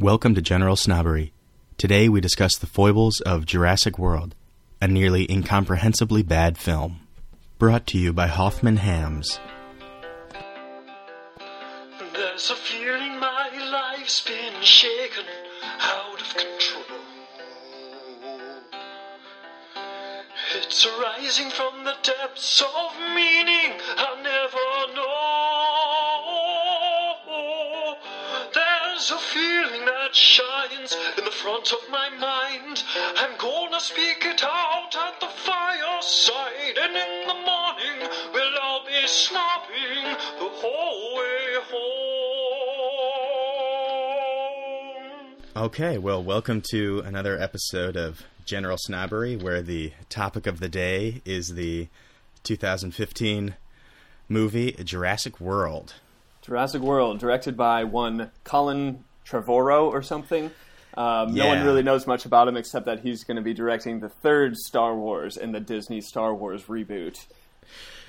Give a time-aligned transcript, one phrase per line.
[0.00, 1.34] Welcome to General Snobbery.
[1.76, 4.34] Today we discuss the foibles of Jurassic World,
[4.80, 7.00] a nearly incomprehensibly bad film.
[7.58, 9.38] Brought to you by Hoffman Hams.
[12.14, 15.26] There's a feeling my life's been shaken
[15.80, 16.98] out of control.
[20.54, 25.19] It's arising from the depths of meaning I'll never know.
[29.00, 32.84] There's a feeling that shines in the front of my mind.
[33.16, 39.06] I'm gonna speak it out at the fireside, and in the morning we'll all be
[39.06, 40.04] snobbing
[40.38, 41.56] the whole way
[45.16, 45.64] home.
[45.64, 51.22] Okay, well, welcome to another episode of General Snobbery, where the topic of the day
[51.24, 51.88] is the
[52.42, 53.54] 2015
[54.28, 55.94] movie Jurassic World.
[56.50, 60.50] Jurassic World, directed by one Colin Trevorrow or something.
[60.96, 64.00] Um, No one really knows much about him except that he's going to be directing
[64.00, 67.24] the third Star Wars in the Disney Star Wars reboot.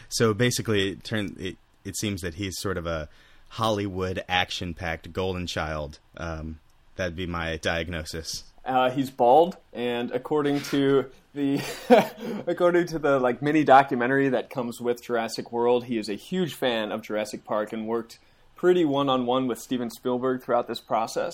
[0.10, 3.10] So basically, it, turn, it, it seems that he's sort of a
[3.50, 6.00] Hollywood action packed golden child.
[6.18, 6.58] Um,
[6.96, 8.44] that'd be my diagnosis.
[8.66, 11.62] Uh, he's bald, and according to the
[12.48, 16.56] according to the like mini documentary that comes with Jurassic World, he is a huge
[16.56, 18.18] fan of Jurassic Park and worked
[18.62, 21.34] pretty one on one with Steven Spielberg throughout this process.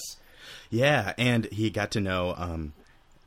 [0.70, 2.72] Yeah, and he got to know um,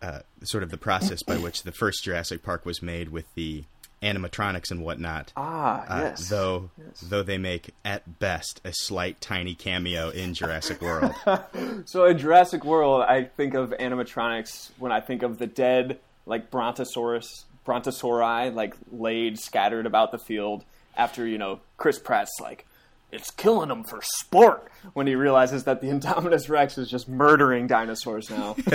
[0.01, 3.65] uh, sort of the process by which the first Jurassic Park was made with the
[4.03, 5.35] animatronics and whatnot.
[5.37, 6.31] Ah, Uh, yes.
[6.31, 6.71] Though,
[7.03, 11.15] though they make at best a slight, tiny cameo in Jurassic World.
[11.85, 16.51] So in Jurassic World, I think of animatronics when I think of the dead, like
[16.51, 20.65] Brontosaurus, Brontosauri, like laid, scattered about the field
[20.97, 22.67] after you know Chris Pratt's like,
[23.13, 27.67] it's killing them for sport when he realizes that the Indominus Rex is just murdering
[27.67, 28.57] dinosaurs now.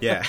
[0.00, 0.22] yeah,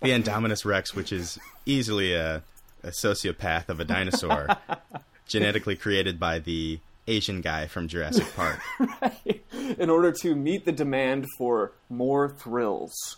[0.00, 2.42] the Indominus Rex, which is easily a,
[2.82, 4.48] a sociopath of a dinosaur,
[5.26, 8.60] genetically created by the Asian guy from Jurassic Park.
[9.02, 9.44] right.
[9.78, 13.16] in order to meet the demand for more thrills.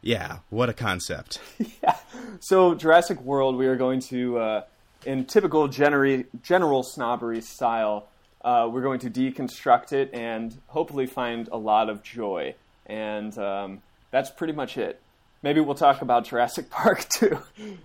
[0.00, 1.40] Yeah, what a concept.
[1.82, 1.96] yeah.
[2.40, 4.62] So Jurassic World, we are going to, uh,
[5.04, 8.08] in typical generi- general snobbery style,
[8.44, 12.54] uh, we're going to deconstruct it and hopefully find a lot of joy.
[12.86, 15.00] And um, that's pretty much it.
[15.42, 17.38] Maybe we'll talk about Jurassic Park too.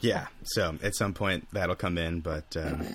[0.00, 2.86] Yeah, so at some point that'll come in, but um,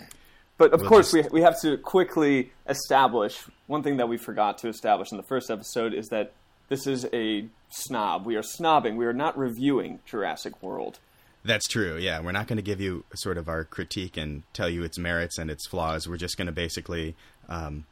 [0.57, 4.15] But of We'll course, just- we, we have to quickly establish one thing that we
[4.17, 6.31] forgot to establish in the first episode is that
[6.69, 8.25] this is a snob.
[8.25, 8.95] We are snobbing.
[8.95, 10.99] We are not reviewing Jurassic World.
[11.45, 11.97] That's true.
[11.97, 14.97] Yeah, we're not going to give you sort of our critique and tell you its
[14.97, 16.07] merits and its flaws.
[16.07, 17.15] We're just going to basically
[17.49, 17.85] um,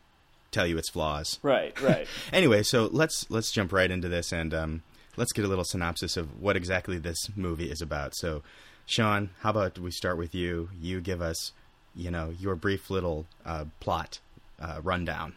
[0.52, 1.40] tell you its flaws.
[1.44, 2.08] Right, right.
[2.34, 4.84] Anyway, so let's let's jump right into this and um,
[5.18, 8.16] let's get a little synopsis of what exactly this movie is about.
[8.16, 8.42] So,
[8.86, 10.70] Sean, how about we start with you?
[10.80, 11.52] You give us,
[11.96, 14.20] you know, your brief little uh, plot
[14.60, 15.34] uh, rundown.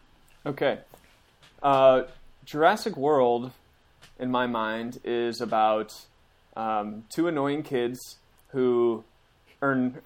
[0.47, 0.79] Okay.
[1.63, 2.03] Uh,
[2.45, 3.51] Jurassic World,
[4.19, 6.05] in my mind, is about
[6.57, 9.05] um, two annoying kids who
[9.63, 10.01] earn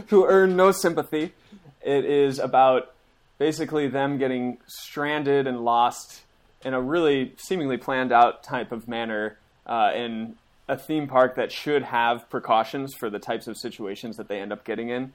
[0.07, 1.33] who earn no sympathy.
[1.81, 2.93] It is about
[3.37, 6.21] basically them getting stranded and lost
[6.63, 10.35] in a really seemingly planned out type of manner uh, in
[10.67, 14.51] a theme park that should have precautions for the types of situations that they end
[14.51, 15.13] up getting in.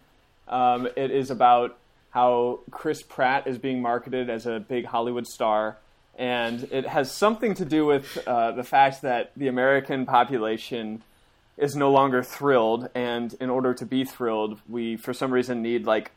[0.49, 1.79] Um, it is about
[2.11, 5.79] how Chris Pratt is being marketed as a big Hollywood star,
[6.19, 11.03] and it has something to do with uh, the fact that the American population
[11.57, 15.87] is no longer thrilled, and in order to be thrilled, we for some reason need
[15.87, 16.11] like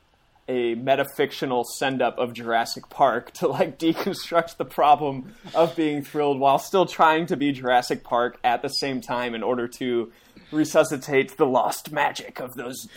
[0.48, 6.40] a metafictional send up of Jurassic Park to like deconstruct the problem of being thrilled
[6.40, 10.12] while still trying to be Jurassic Park at the same time in order to
[10.52, 12.88] resuscitate the lost magic of those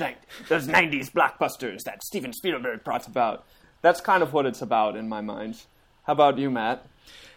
[0.48, 3.44] those 90s blockbusters that Steven Spielberg brought about.
[3.82, 5.62] That's kind of what it's about in my mind.
[6.04, 6.86] How about you, Matt?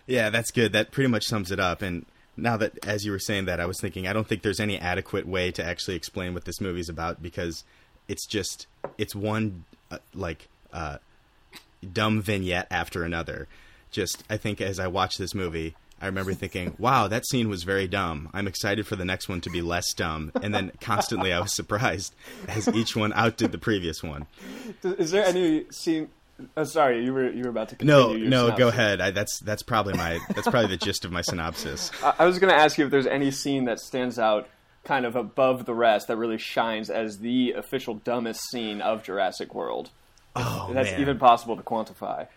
[0.07, 0.73] Yeah, that's good.
[0.73, 1.81] That pretty much sums it up.
[1.81, 2.05] And
[2.35, 4.77] now that, as you were saying that, I was thinking, I don't think there's any
[4.77, 7.63] adequate way to actually explain what this movie's about because
[8.07, 8.67] it's just,
[8.97, 10.97] it's one, uh, like, uh,
[11.91, 13.47] dumb vignette after another.
[13.91, 17.63] Just, I think as I watched this movie, I remember thinking, wow, that scene was
[17.63, 18.29] very dumb.
[18.33, 20.31] I'm excited for the next one to be less dumb.
[20.41, 22.13] And then constantly I was surprised
[22.49, 24.27] as each one outdid the previous one.
[24.83, 26.09] Is there any scene?
[26.57, 27.95] Oh, sorry, you were you were about to continue.
[27.95, 29.01] No, your no, go ahead.
[29.01, 31.91] I, that's that's probably my that's probably the gist of my synopsis.
[32.03, 34.49] I I was going to ask you if there's any scene that stands out
[34.83, 39.53] kind of above the rest that really shines as the official dumbest scene of Jurassic
[39.53, 39.91] World.
[40.35, 41.01] Oh That's man.
[41.01, 42.27] even possible to quantify.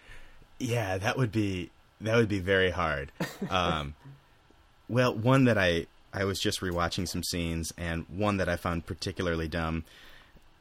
[0.59, 1.71] Yeah, that would be
[2.01, 3.11] that would be very hard.
[3.51, 3.95] Um,
[4.89, 8.87] well, one that I I was just rewatching some scenes, and one that I found
[8.87, 9.85] particularly dumb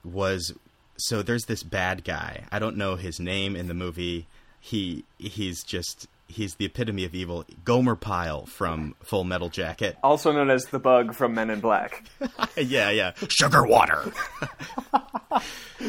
[0.03, 0.53] was
[0.97, 2.44] so there's this bad guy.
[2.51, 4.27] I don't know his name in the movie.
[4.59, 7.45] He he's just he's the epitome of evil.
[7.63, 9.97] Gomer Pyle from Full Metal Jacket.
[10.03, 12.03] Also known as the bug from Men in Black.
[12.57, 13.12] yeah, yeah.
[13.30, 14.12] Sugar water.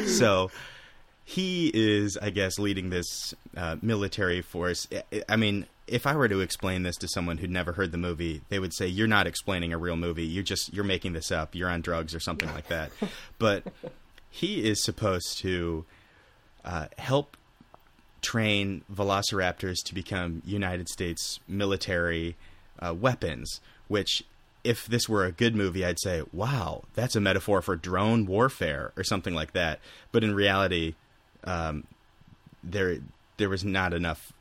[0.05, 0.51] so
[1.23, 4.87] he is, I guess, leading this uh, military force.
[5.11, 7.97] I- I mean, if I were to explain this to someone who'd never heard the
[7.97, 10.25] movie, they would say, "You're not explaining a real movie.
[10.25, 11.55] You're just you're making this up.
[11.55, 12.91] You're on drugs or something like that."
[13.39, 13.63] But
[14.29, 15.85] he is supposed to
[16.65, 17.37] uh, help
[18.21, 22.35] train velociraptors to become United States military
[22.79, 24.23] uh, weapons, which
[24.63, 28.91] if this were a good movie, I'd say, wow, that's a metaphor for drone warfare
[28.97, 29.79] or something like that.
[30.11, 30.95] But in reality,
[31.43, 31.85] um,
[32.63, 32.97] there
[33.37, 34.33] there was not enough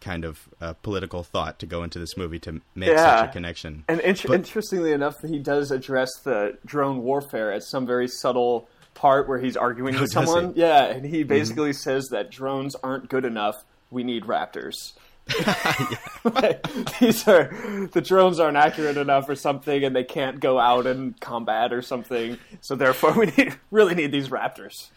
[0.00, 3.20] kind of uh, political thought to go into this movie to make Yeah.
[3.22, 3.84] such a connection.
[3.88, 8.68] And int- But- interestingly enough, he does address the drone warfare at some very subtle
[8.96, 10.54] part where he's arguing Oh, with someone.
[10.56, 11.28] Yeah, and he mm-hmm.
[11.28, 13.64] basically says that drones aren't good enough.
[13.90, 14.94] We need raptors.
[16.24, 16.66] Like,
[16.98, 17.52] These are
[17.92, 21.82] the drones aren't accurate enough or something, and they can't go out and combat or
[21.82, 22.38] something.
[22.60, 24.88] So therefore, we need, really need these raptors.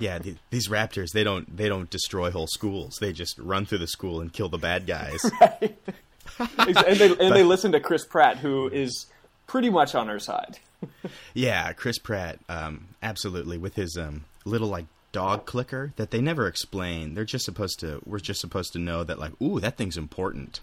[0.00, 2.96] yeah, the, these raptors they don't they don't destroy whole schools.
[2.98, 5.22] They just run through the school and kill the bad guys.
[5.60, 9.06] and they, and they listen to Chris Pratt, who is
[9.46, 10.58] pretty much on our side.
[11.34, 16.46] Yeah, Chris Pratt, um, absolutely, with his um, little like dog clicker that they never
[16.46, 17.14] explain.
[17.14, 18.00] They're just supposed to.
[18.04, 20.60] We're just supposed to know that like, ooh, that thing's important.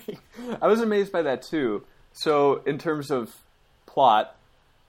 [0.62, 1.84] I was amazed by that too.
[2.12, 3.36] So, in terms of
[3.86, 4.36] plot,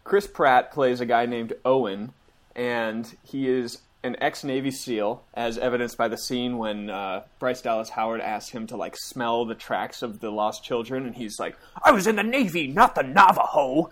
[0.04, 2.14] Chris Pratt plays a guy named Owen,
[2.56, 7.62] and he is an ex Navy SEAL, as evidenced by the scene when uh, Bryce
[7.62, 11.40] Dallas Howard asks him to like smell the tracks of the lost children, and he's
[11.40, 13.90] like, "I was in the Navy, not the Navajo."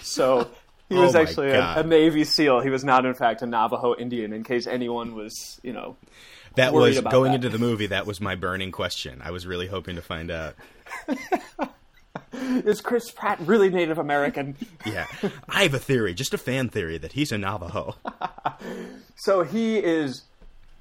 [0.00, 0.50] So.
[0.90, 2.60] He Oh was my actually a, a Navy SEAL.
[2.60, 4.34] He was not, in fact, a Navajo Indian.
[4.34, 5.96] In case anyone was, you know,
[6.56, 7.36] That was going that.
[7.36, 7.86] into the movie.
[7.86, 9.22] That was my burning question.
[9.24, 10.54] I was really hoping to find out.
[12.32, 14.56] is Chris Pratt really Native American?
[14.86, 15.06] Yeah,
[15.48, 17.96] I have a theory, just a fan theory, that he's a Navajo.
[19.16, 20.24] So he is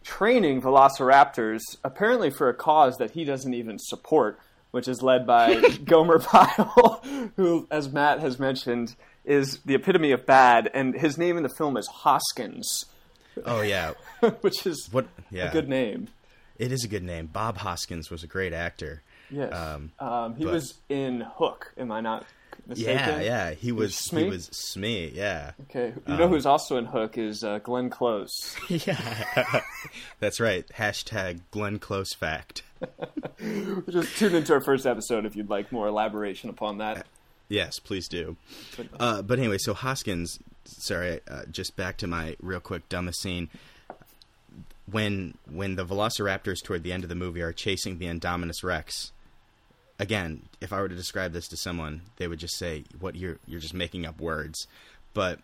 [0.04, 4.38] training velociraptors apparently for a cause that he doesn't even support,
[4.74, 5.56] which is led by
[5.86, 7.00] Gomer Pyle,
[7.36, 11.54] who, as Matt has mentioned, is the epitome of bad, and his name in the
[11.58, 12.86] film is Hoskins,
[13.46, 13.94] Oh yeah,
[14.42, 15.06] which is what?
[15.32, 16.08] Yeah, a good name.
[16.58, 17.28] It is a good name.
[17.28, 19.04] Bob Hoskins was a great actor.
[19.30, 19.54] Yes.
[19.54, 21.72] Um, Um, he but- was in Hook.
[21.78, 22.26] Am I not
[22.68, 22.96] mistaken?
[22.96, 23.52] Yeah, yeah.
[23.52, 23.96] He was.
[23.96, 24.24] Smee?
[24.26, 25.12] He was Smee.
[25.14, 25.52] Yeah.
[25.70, 25.94] Okay.
[26.08, 28.56] You Um, know who's also in Hook is uh, Glenn Close.
[28.70, 29.62] Yeah,
[30.20, 30.68] that's right.
[30.76, 32.64] Hashtag Glenn Close fact.
[33.90, 37.06] Just tune into our first episode if you'd like more elaboration upon that.
[37.50, 38.36] Yes, please do.
[39.00, 40.40] Uh, but anyway, so Hoskins.
[40.66, 43.50] Sorry, uh, just back to my real quick dumbest scene.
[44.92, 49.13] When when the Velociraptors toward the end of the movie are chasing the Indominus Rex.
[50.04, 53.38] Again, if I were to describe this to someone, they would just say, "What you're
[53.48, 54.68] you're just making up words."
[55.14, 55.40] But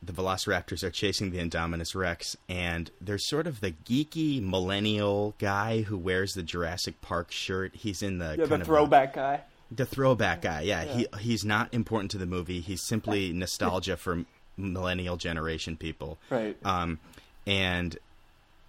[0.00, 5.82] the Velociraptors are chasing the Indominus Rex, and there's sort of the geeky millennial guy
[5.82, 7.74] who wears the Jurassic Park shirt.
[7.74, 9.40] He's in the Yeah, the throwback guy.
[9.72, 10.60] the throwback guy.
[10.60, 12.60] Yeah, he he's not important to the movie.
[12.60, 14.24] He's simply nostalgia for
[14.56, 16.18] millennial generation people.
[16.30, 16.56] Right.
[16.64, 17.00] Um,
[17.46, 17.98] and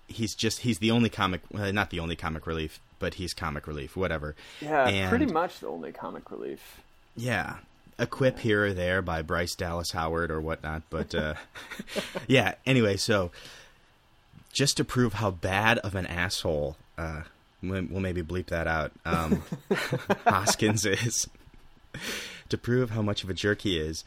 [0.08, 3.68] he's just he's the only comic, well, not the only comic relief, but he's comic
[3.68, 3.96] relief.
[3.96, 4.36] Whatever.
[4.62, 6.82] Yeah, and, pretty much the only comic relief.
[7.16, 7.58] Yeah.
[7.98, 11.34] A quip here or there by Bryce Dallas Howard or whatnot, but uh,
[12.28, 12.56] yeah.
[12.66, 13.32] Anyway, so
[14.54, 17.24] just to prove how bad of an asshole, uh,
[17.62, 18.92] we'll we'll maybe bleep that out.
[19.06, 19.44] Um,
[20.26, 21.28] Hoskins is
[22.50, 24.04] to prove how much of a jerk he is.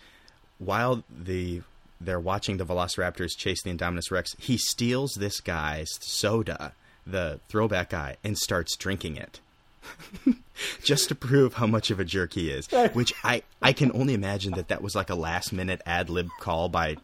[0.59, 1.63] While the
[2.01, 6.73] they're watching the Velociraptors chase the Indominus Rex, he steals this guy's soda,
[7.07, 9.41] the throwback guy, and starts drinking it
[10.83, 12.67] just to prove how much of a jerk he is.
[12.93, 16.29] Which I I can only imagine that that was like a last minute ad lib
[16.41, 16.97] call by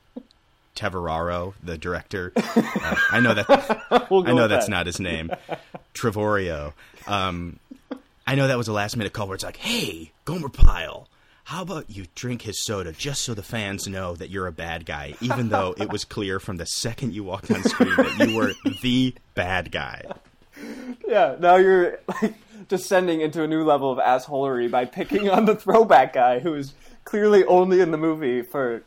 [0.77, 2.33] Teveraro, the director.
[2.37, 4.71] Uh, I know that We'll I know that's that.
[4.71, 5.31] not his name,
[5.95, 6.73] Trevorio.
[7.07, 7.59] Um,
[8.27, 11.09] I know that was a last minute call where it's like, "Hey, Gomer Pyle."
[11.49, 14.85] How about you drink his soda just so the fans know that you're a bad
[14.85, 18.37] guy, even though it was clear from the second you walked on screen that you
[18.37, 18.53] were
[18.83, 20.05] the bad guy.
[21.09, 22.35] Yeah, now you're like
[22.69, 26.75] descending into a new level of assholery by picking on the throwback guy who is
[27.05, 28.83] clearly only in the movie for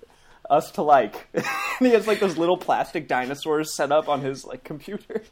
[0.48, 1.30] us to like.
[1.80, 5.24] he has like those little plastic dinosaurs set up on his like computer.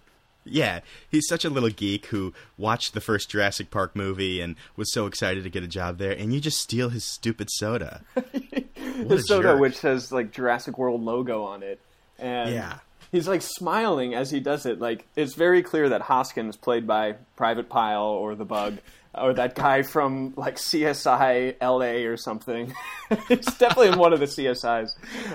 [0.51, 0.79] Yeah,
[1.09, 5.05] he's such a little geek who watched the first Jurassic Park movie and was so
[5.05, 8.01] excited to get a job there, and you just steal his stupid soda.
[8.75, 9.59] His soda, jerk.
[9.61, 11.79] which has like Jurassic World logo on it,
[12.17, 12.79] and Yeah.
[13.13, 14.79] he's like smiling as he does it.
[14.79, 18.77] Like it's very clear that Hoskins, played by Private Pile or the Bug,
[19.15, 22.73] or that guy from like CSI LA or something.
[23.29, 24.89] it's definitely in one of the CSIs.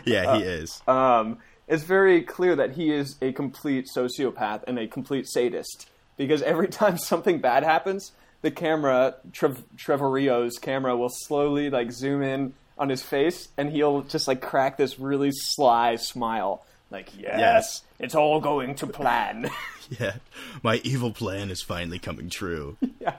[0.05, 0.83] Yeah, he is.
[0.87, 6.43] Um, it's very clear that he is a complete sociopath and a complete sadist because
[6.43, 12.53] every time something bad happens, the camera, Trev- Trevorio's camera, will slowly like zoom in
[12.77, 17.83] on his face, and he'll just like crack this really sly smile, like yes, Yes.
[18.01, 19.49] it's all going to plan.
[20.01, 20.15] yeah,
[20.63, 22.77] my evil plan is finally coming true.
[23.01, 23.15] yeah.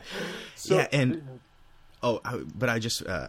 [0.55, 1.39] So, yeah, and
[2.03, 3.27] oh, I, but I just uh,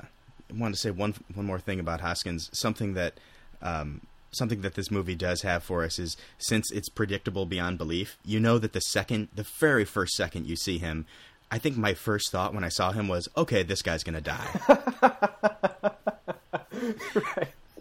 [0.53, 2.51] wanted to say one one more thing about Hoskins.
[2.53, 3.15] Something that
[3.63, 4.01] um,
[4.37, 8.19] something that this movie does have for us is since it's predictable beyond belief.
[8.25, 11.07] You know that the second, the very first second you see him.
[11.51, 14.49] I think my first thought when I saw him was, "Okay, this guy's gonna die."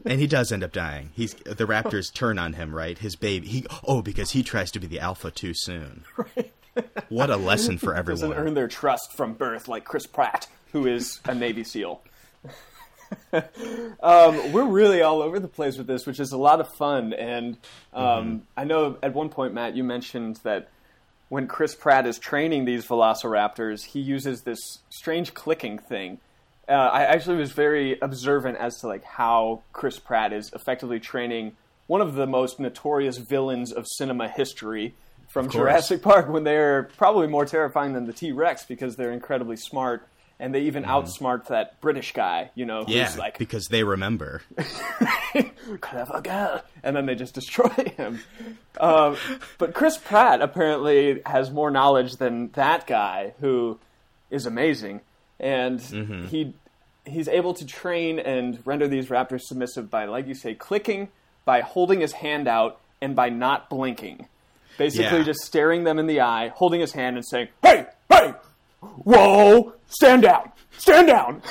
[0.07, 1.09] And he does end up dying.
[1.15, 2.95] He's the Raptors turn on him, right?
[2.95, 3.47] His baby.
[3.47, 6.05] He oh because he tries to be the alpha too soon.
[7.07, 8.47] What a lesson for doesn't everyone.
[8.47, 12.01] earn their trust from birth like Chris Pratt, who is a Navy SEAL.
[14.01, 17.13] um, we're really all over the place with this, which is a lot of fun.
[17.13, 17.57] And
[17.93, 20.69] um, I know at one point, Matt, you mentioned that
[21.29, 26.19] when Chris Pratt is training these velociraptors, he uses this strange clicking thing.
[26.67, 31.55] Uh, I actually was very observant as to like how Chris Pratt is effectively training
[31.87, 34.95] one of the most notorious villains of cinema history
[35.27, 35.49] from.
[35.49, 40.07] Jurassic Park when they're probably more terrifying than the T Rex because they're incredibly smart
[40.39, 44.41] and they even outsmart that British guy, you know, who's yeah, like because they remember.
[45.81, 48.19] clever girl, and then they just destroy him.
[48.79, 49.17] Um,
[49.57, 53.79] but Chris Pratt apparently has more knowledge than that guy, who
[54.29, 55.01] is amazing,
[55.39, 55.79] and
[56.29, 56.53] he
[57.05, 61.07] he's able to train and render these raptors submissive by, like you say, clicking,
[61.45, 64.27] by holding his hand out, and by not blinking.
[64.77, 65.23] Basically, Yeah.
[65.23, 68.33] just staring them in the eye, holding his hand, and saying, "Hey, hey,
[68.81, 71.41] whoa, stand down, stand down."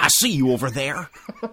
[0.00, 1.10] I see you over there.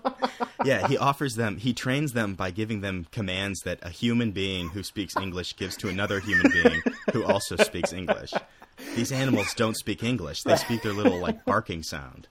[0.66, 4.70] yeah, he offers them, he trains them by giving them commands that a human being
[4.70, 6.82] who speaks English gives to another human being
[7.14, 8.34] who also speaks English.
[8.96, 10.44] These animals don't speak English.
[10.44, 12.28] They speak their little like barking sound.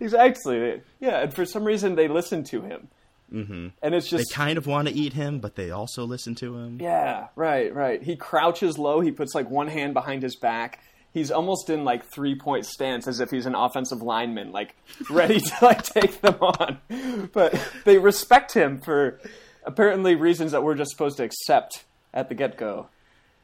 [0.00, 0.80] Exactly.
[1.00, 2.88] Yeah, and for some reason they listen to him.
[3.32, 3.68] Mm-hmm.
[3.82, 6.56] And it's just They kind of want to eat him, but they also listen to
[6.56, 6.78] him.
[6.80, 8.02] yeah, right, right.
[8.02, 9.00] He crouches low.
[9.00, 10.80] He puts like one hand behind his back.
[11.14, 14.74] He's almost in like three point stance, as if he's an offensive lineman, like
[15.08, 17.30] ready to like take them on.
[17.32, 19.20] But they respect him for
[19.64, 22.88] apparently reasons that we're just supposed to accept at the get go.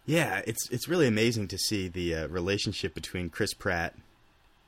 [0.05, 3.95] Yeah, it's it's really amazing to see the uh, relationship between Chris Pratt,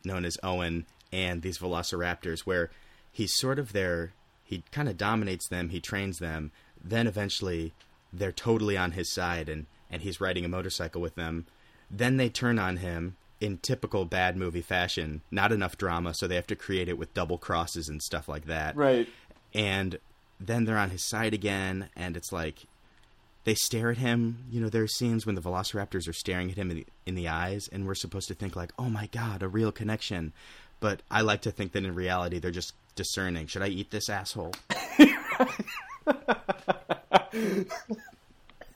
[0.05, 2.71] known as Owen, and these Velociraptors, where
[3.11, 4.13] he's sort of their
[4.45, 7.73] he kind of dominates them, he trains them, then eventually
[8.13, 11.47] they're totally on his side, and and he's riding a motorcycle with them.
[11.93, 15.21] Then they turn on him in typical bad movie fashion.
[15.31, 18.47] Not enough drama, so they have to create it with double crosses and stuff like
[18.47, 18.77] that.
[18.77, 19.09] Right.
[19.55, 19.99] and
[20.41, 22.65] then they're on his side again and it's like
[23.45, 24.45] they stare at him.
[24.51, 27.15] You know there are scenes when the velociraptors are staring at him in the, in
[27.15, 30.33] the eyes and we're supposed to think like oh my god a real connection.
[30.81, 33.47] But i like to think that in reality they're just discerning.
[33.47, 34.53] Should i eat this asshole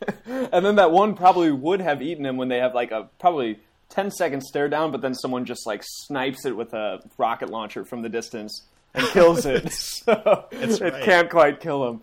[0.52, 3.58] And then that one probably would have eaten him when they have like a probably
[3.90, 7.84] 10 second stare down, but then someone just like snipes it with a rocket launcher
[7.84, 8.62] from the distance
[8.94, 9.70] and kills it.
[9.72, 11.02] so it right.
[11.02, 12.00] can't quite kill him.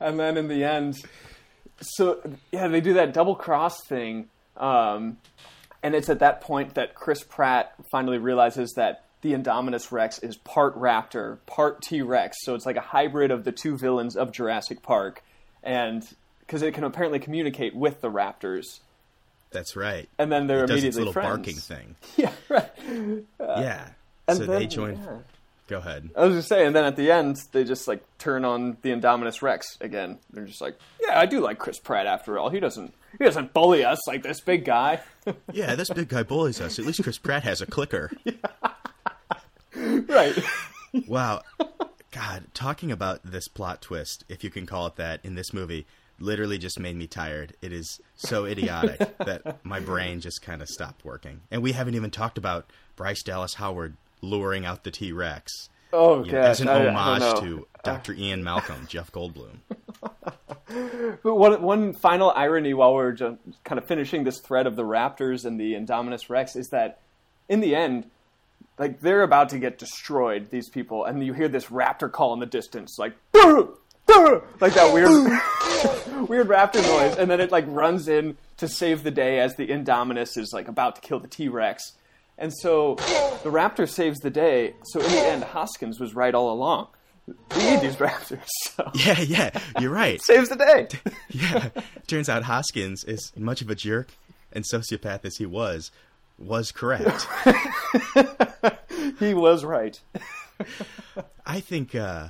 [0.00, 0.96] And then in the end,
[1.80, 2.20] so
[2.52, 4.28] yeah, they do that double cross thing.
[4.56, 5.18] Um,
[5.82, 10.36] and it's at that point that Chris Pratt finally realizes that the Indominus Rex is
[10.36, 12.38] part raptor, part T Rex.
[12.42, 15.22] So it's like a hybrid of the two villains of Jurassic Park.
[15.62, 16.06] And
[16.46, 18.80] because it can apparently communicate with the raptors.
[19.50, 21.28] that's right And then they're it does its immediately little friends.
[21.28, 22.70] barking thing Yeah, right.
[23.38, 23.88] yeah
[24.28, 25.18] And so then, they join yeah.
[25.68, 28.44] go ahead I was just saying, and then at the end, they just like turn
[28.44, 30.18] on the Indominus Rex again.
[30.32, 32.50] They're just like, "Yeah, I do like Chris Pratt after all.
[32.50, 35.00] He doesn't, he doesn't bully us like this big guy."
[35.52, 38.12] yeah this big guy bullies us at least chris pratt has a clicker
[39.74, 40.38] right.
[41.06, 41.42] Wow.
[42.12, 45.84] God, talking about this plot twist, if you can call it that, in this movie,
[46.18, 47.54] literally just made me tired.
[47.62, 51.40] It is so idiotic that my brain just kind of stopped working.
[51.50, 55.52] And we haven't even talked about Bryce Dallas Howard luring out the T Rex.
[55.92, 57.40] Oh you know, as an I- I homage know.
[57.40, 58.12] to Dr.
[58.14, 59.58] Ian Malcolm, Jeff Goldblum.
[61.22, 64.82] But one, one final irony while we're just kind of finishing this thread of the
[64.82, 66.98] Raptors and the Indominus Rex is that
[67.48, 68.10] in the end,
[68.78, 72.40] like they're about to get destroyed, these people, and you hear this raptor call in
[72.40, 73.68] the distance, like "Durr!
[74.24, 75.08] Durr!" like that weird
[76.28, 79.68] weird raptor noise, and then it like runs in to save the day as the
[79.68, 81.92] Indominus is like about to kill the T Rex.
[82.38, 82.96] And so
[83.42, 84.74] the raptor saves the day.
[84.84, 86.88] So in the end, Hoskins was right all along.
[87.26, 88.46] We need these raptors.
[88.64, 88.90] So.
[88.94, 90.20] Yeah, yeah, you're right.
[90.24, 90.88] Saves the day.
[91.30, 91.70] Yeah,
[92.06, 94.10] turns out Hoskins, as much of a jerk
[94.52, 95.90] and sociopath as he was,
[96.38, 97.26] was correct.
[99.18, 99.98] he was right.
[101.44, 102.28] I think uh,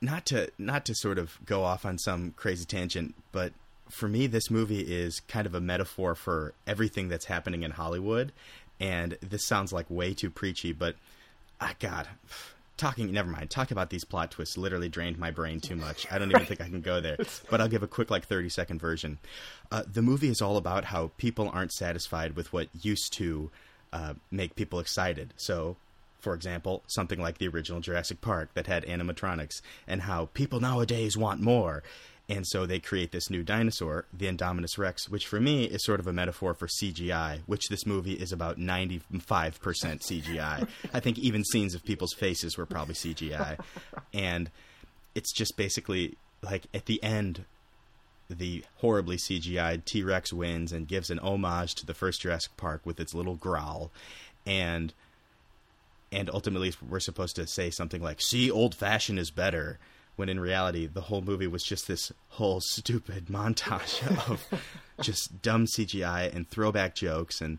[0.00, 3.52] not to not to sort of go off on some crazy tangent, but
[3.90, 8.32] for me, this movie is kind of a metaphor for everything that's happening in Hollywood.
[8.80, 10.94] And this sounds like way too preachy, but
[11.60, 12.06] ah, God,
[12.76, 13.50] talking never mind.
[13.50, 16.06] Talking about these plot twists literally drained my brain too much.
[16.12, 17.16] I don't even think I can go there.
[17.50, 19.18] But I'll give a quick like thirty second version.
[19.72, 23.50] Uh, the movie is all about how people aren't satisfied with what used to
[23.92, 25.34] uh, make people excited.
[25.36, 25.76] So
[26.18, 31.16] for example, something like the original Jurassic Park that had animatronics, and how people nowadays
[31.16, 31.82] want more.
[32.30, 35.98] And so they create this new dinosaur, the Indominus Rex, which for me is sort
[35.98, 40.68] of a metaphor for CGI, which this movie is about 95% CGI.
[40.92, 43.58] I think even scenes of people's faces were probably CGI.
[44.12, 44.50] And
[45.14, 47.44] it's just basically like at the end,
[48.28, 52.82] the horribly CGI'd T Rex wins and gives an homage to the first Jurassic Park
[52.84, 53.90] with its little growl.
[54.46, 54.92] And
[56.10, 59.78] and ultimately we're supposed to say something like see old fashioned is better
[60.16, 64.44] when in reality the whole movie was just this whole stupid montage of
[65.00, 67.58] just dumb cgi and throwback jokes and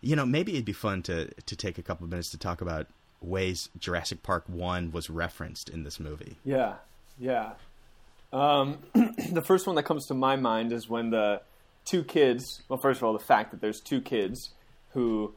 [0.00, 2.60] you know maybe it'd be fun to to take a couple of minutes to talk
[2.60, 2.86] about
[3.20, 6.74] ways jurassic park 1 was referenced in this movie Yeah,
[7.18, 7.52] yeah.
[8.32, 8.78] Um,
[9.32, 11.40] the first one that comes to my mind is when the
[11.84, 12.62] two kids.
[12.68, 14.50] Well, first of all, the fact that there's two kids
[14.90, 15.34] who,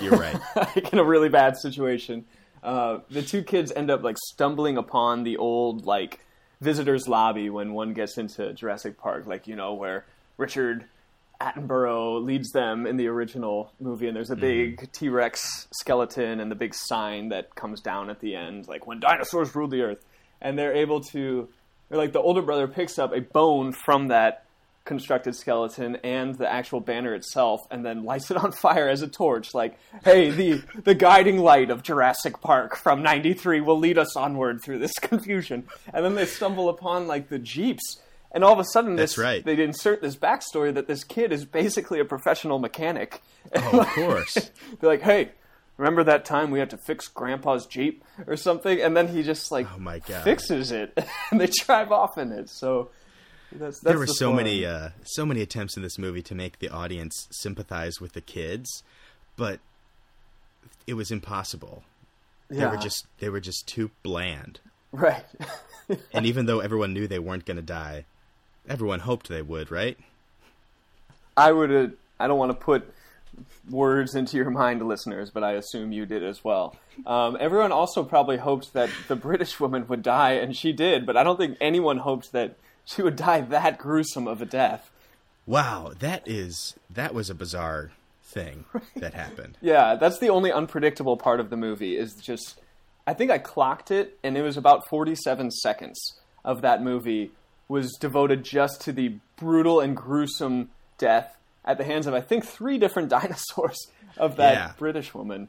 [0.00, 0.36] you're right.
[0.56, 2.24] Like in a really bad situation,
[2.62, 6.20] uh, the two kids end up like stumbling upon the old like
[6.60, 10.86] visitors lobby when one gets into Jurassic Park, like you know where Richard
[11.40, 16.50] Attenborough leads them in the original movie, and there's a big T Rex skeleton and
[16.50, 20.04] the big sign that comes down at the end, like when dinosaurs ruled the earth,
[20.40, 21.48] and they're able to,
[21.90, 24.44] or like the older brother picks up a bone from that
[24.88, 29.06] constructed skeleton and the actual banner itself and then lights it on fire as a
[29.06, 34.16] torch like hey the the guiding light of Jurassic Park from 93 will lead us
[34.16, 35.68] onward through this confusion.
[35.94, 38.00] And then they stumble upon like the jeeps
[38.32, 39.44] and all of a sudden this That's right.
[39.44, 43.22] they insert this backstory that this kid is basically a professional mechanic.
[43.54, 44.50] Oh, of course.
[44.80, 45.30] They're like hey
[45.76, 48.80] remember that time we had to fix grandpa's jeep or something?
[48.80, 50.24] And then he just like Oh, my God.
[50.24, 50.98] fixes it
[51.30, 52.48] and they drive off in it.
[52.48, 52.90] So
[53.52, 56.34] that's, that's there were the so many uh, so many attempts in this movie to
[56.34, 58.82] make the audience sympathize with the kids
[59.36, 59.60] but
[60.86, 61.82] it was impossible
[62.48, 64.60] they were just they were just too bland
[64.92, 65.24] right
[66.12, 68.04] and even though everyone knew they weren't going to die
[68.68, 69.98] everyone hoped they would right
[71.38, 71.70] I would.
[71.70, 72.92] Uh, I don't want to put
[73.70, 76.74] words into your mind, listeners, but I assume you did as well.
[77.06, 81.06] Um, everyone also probably hoped that the British woman would die, and she did.
[81.06, 82.56] But I don't think anyone hoped that
[82.88, 84.90] she would die that gruesome of a death.
[85.46, 87.90] wow that is that was a bizarre
[88.22, 88.64] thing
[88.96, 91.96] that happened Yeah, that's the only unpredictable part of the movie.
[91.96, 92.60] Is just,
[93.06, 95.98] I think I clocked it, and it was about forty-seven seconds
[96.44, 97.30] of that movie
[97.68, 102.44] was devoted just to the brutal and gruesome death at the hands of I think
[102.44, 103.78] three different dinosaurs
[104.16, 104.72] of that Yeah.
[104.78, 105.48] British woman.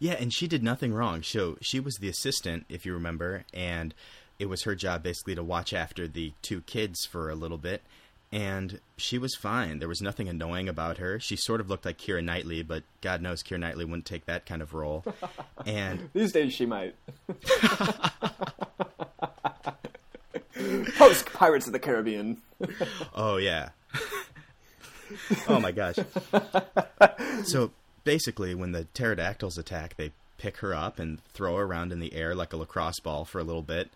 [0.00, 1.22] Yeah, and she did nothing wrong.
[1.22, 3.94] So she was the assistant, if you remember, and
[4.38, 7.82] it was her job basically to watch after the two kids for a little bit.
[8.30, 9.78] And she was fine.
[9.78, 11.18] There was nothing annoying about her.
[11.18, 14.44] She sort of looked like Keira Knightley, but God knows Keira Knightley wouldn't take that
[14.44, 15.04] kind of role.
[15.66, 16.94] And These days she might.
[20.96, 22.38] Post Pirates of the Caribbean.
[23.14, 23.70] oh yeah.
[25.48, 25.96] oh my gosh.
[27.44, 27.70] So
[28.04, 32.14] basically, when the pterodactyls attack, they pick her up and throw her around in the
[32.14, 33.90] air like a lacrosse ball for a little bit.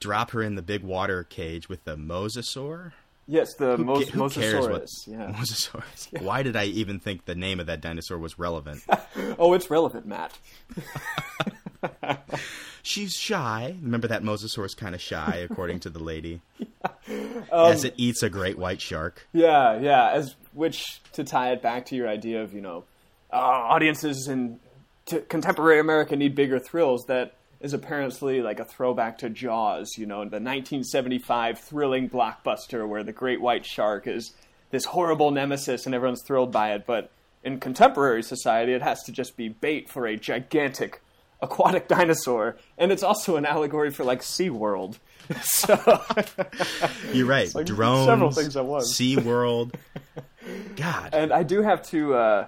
[0.00, 2.92] Drop her in the big water cage with the mosasaur.
[3.26, 5.06] Yes, the Who Mos- who cares what Mosasaurus.
[5.06, 5.32] Yeah.
[5.36, 6.22] Mosasaurus.
[6.22, 8.82] Why did I even think the name of that dinosaur was relevant?
[9.40, 10.36] Oh, it's relevant, Matt.
[12.82, 13.76] She's shy.
[13.82, 16.40] Remember that mosasaur's kind of shy, according to the lady,
[17.52, 19.26] Um, as it eats a great white shark.
[19.32, 20.10] Yeah, yeah.
[20.10, 22.84] As which to tie it back to your idea of you know
[23.32, 24.58] uh, audiences in
[25.06, 30.06] t- contemporary America need bigger thrills that is apparently like a throwback to Jaws, you
[30.06, 34.32] know, the 1975 thrilling blockbuster where the great white shark is
[34.70, 36.84] this horrible nemesis and everyone's thrilled by it.
[36.86, 37.10] But
[37.42, 41.00] in contemporary society, it has to just be bait for a gigantic
[41.40, 42.56] aquatic dinosaur.
[42.76, 44.98] And it's also an allegory for like SeaWorld.
[45.42, 45.74] So
[47.12, 47.54] You're right.
[47.54, 48.94] like Drones, several things at once.
[48.94, 49.76] Sea World.
[50.76, 51.10] God.
[51.12, 52.46] and I do have to uh,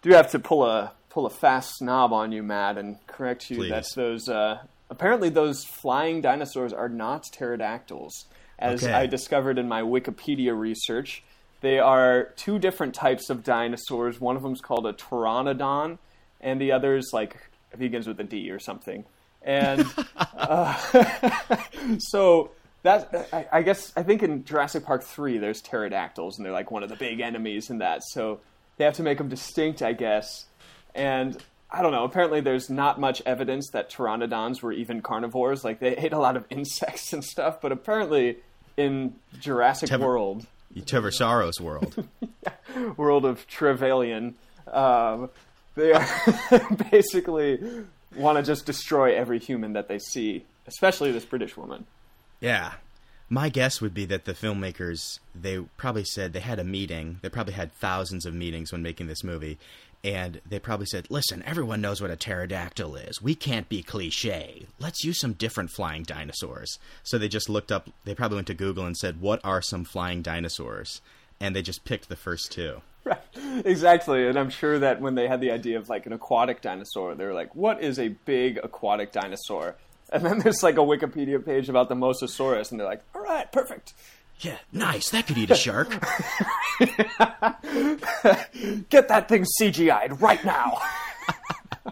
[0.00, 3.68] do have to pull a pull a fast snob on you, Matt, and correct you
[3.68, 3.94] that Please.
[3.94, 4.58] those uh,
[4.90, 8.26] apparently those flying dinosaurs are not pterodactyls,
[8.58, 8.92] as Okay.
[8.92, 11.22] I discovered in my Wikipedia research.
[11.60, 14.20] They are two different types of dinosaurs.
[14.20, 15.98] One of them is called a pteranodon,
[16.40, 17.36] and the other is like
[17.72, 19.04] it begins with a D or something.
[19.40, 19.86] And
[20.36, 20.76] uh,
[22.00, 22.50] so
[22.82, 26.72] that I, I guess I think in Jurassic Park three there's pterodactyls and they're like
[26.72, 28.02] one of the big enemies in that.
[28.02, 28.40] So
[28.78, 30.46] they have to make them distinct, I guess.
[30.94, 31.36] And
[31.70, 32.04] I don't know.
[32.04, 35.64] Apparently, there's not much evidence that pteranodons were even carnivores.
[35.64, 37.60] Like they ate a lot of insects and stuff.
[37.60, 38.38] But apparently,
[38.76, 40.46] in Jurassic Tev- World,
[40.82, 42.06] Toversaro's world.
[42.96, 44.34] world of Trevelyan,
[44.72, 45.30] um,
[45.74, 46.06] they are
[46.90, 47.58] basically
[48.16, 51.86] want to just destroy every human that they see, especially this British woman.
[52.40, 52.74] Yeah.
[53.28, 57.18] My guess would be that the filmmakers they probably said they had a meeting.
[57.22, 59.58] They probably had thousands of meetings when making this movie,
[60.04, 63.22] and they probably said, "Listen, everyone knows what a pterodactyl is.
[63.22, 64.66] We can't be cliche.
[64.78, 67.88] Let's use some different flying dinosaurs." So they just looked up.
[68.04, 71.00] They probably went to Google and said, "What are some flying dinosaurs?"
[71.40, 72.82] And they just picked the first two.
[73.04, 73.18] Right,
[73.66, 74.26] exactly.
[74.26, 77.26] And I'm sure that when they had the idea of like an aquatic dinosaur, they
[77.26, 79.76] were like, "What is a big aquatic dinosaur?"
[80.10, 83.50] And then there's like a Wikipedia page about the Mosasaurus, and they're like, "All right,
[83.52, 83.92] perfect.
[84.44, 85.08] Yeah, nice.
[85.08, 85.88] That could eat a shark.
[88.90, 90.78] Get that thing CGI'd right now."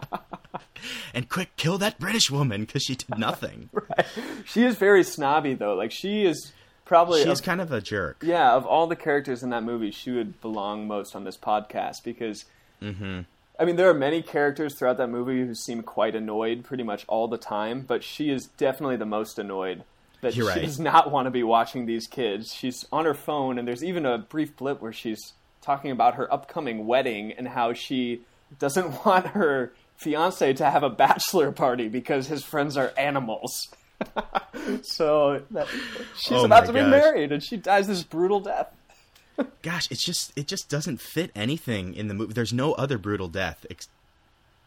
[1.15, 3.69] and quick, kill that British woman because she did nothing.
[3.73, 4.05] right.
[4.45, 5.73] she is very snobby though.
[5.73, 6.51] Like she is
[6.85, 8.21] probably She's of- kind of a jerk.
[8.21, 12.03] yeah of all the characters in that movie, she would belong most on this podcast
[12.03, 12.45] because.
[12.81, 13.21] Mm-hmm.
[13.59, 17.05] I mean, there are many characters throughout that movie who seem quite annoyed pretty much
[17.07, 19.83] all the time, but she is definitely the most annoyed.
[20.23, 20.65] That You're she right.
[20.65, 22.53] does not want to be watching these kids.
[22.53, 25.19] She's on her phone, and there's even a brief blip where she's
[25.61, 28.21] talking about her upcoming wedding and how she
[28.59, 33.69] doesn't want her fiance to have a bachelor party because his friends are animals.
[34.81, 35.67] so that,
[36.19, 36.91] she's Oh about to be gosh.
[36.91, 38.67] married, and she dies this brutal death.
[39.63, 42.33] Gosh, it's just it just doesn't fit anything in the movie.
[42.33, 43.87] There's no other brutal death, ex-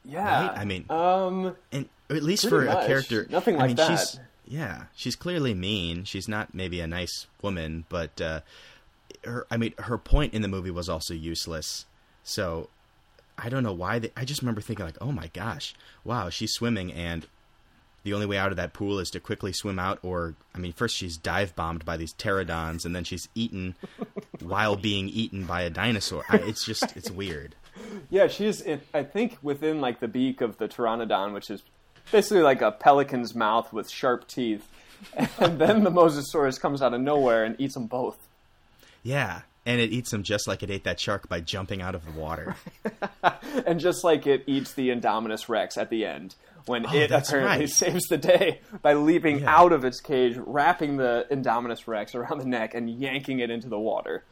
[0.04, 0.58] Yeah, Right?
[0.58, 2.84] I mean- um, and at least for much.
[2.84, 3.26] a character.
[3.30, 3.98] Nothing I like mean, that.
[3.98, 6.04] She's, yeah, she's clearly mean.
[6.04, 8.40] She's not maybe a nice woman, but uh,
[9.24, 9.46] her.
[9.50, 11.86] I mean, her point in the movie was also useless.
[12.22, 12.70] So
[13.36, 13.98] I don't know why.
[13.98, 17.26] They, I just remember thinking like, oh my gosh, wow, she's swimming and.
[18.02, 20.72] The only way out of that pool is to quickly swim out, or I mean,
[20.72, 23.74] first she's dive bombed by these pterodons, and then she's eaten
[24.40, 26.22] while being eaten by a dinosaur.
[26.28, 27.56] I, it's just, it's weird.
[28.08, 31.64] Yeah, she's in, I think within like the beak of the pteranodon, which is
[32.12, 34.66] basically like a pelican's mouth with sharp teeth,
[35.38, 38.18] and then the mosasaurus comes out of nowhere and eats them both.
[39.02, 42.04] Yeah, and it eats them just like it ate that shark by jumping out of
[42.04, 42.56] the water.
[43.66, 46.34] And just like it eats the Indominus Rex at the end,
[46.66, 47.68] when oh, it Oh, that's apparently right.
[47.70, 49.56] saves the day by leaping Yeah.
[49.56, 53.68] out of its cage, wrapping the Indominus Rex around the neck, and yanking it into
[53.68, 54.24] the water.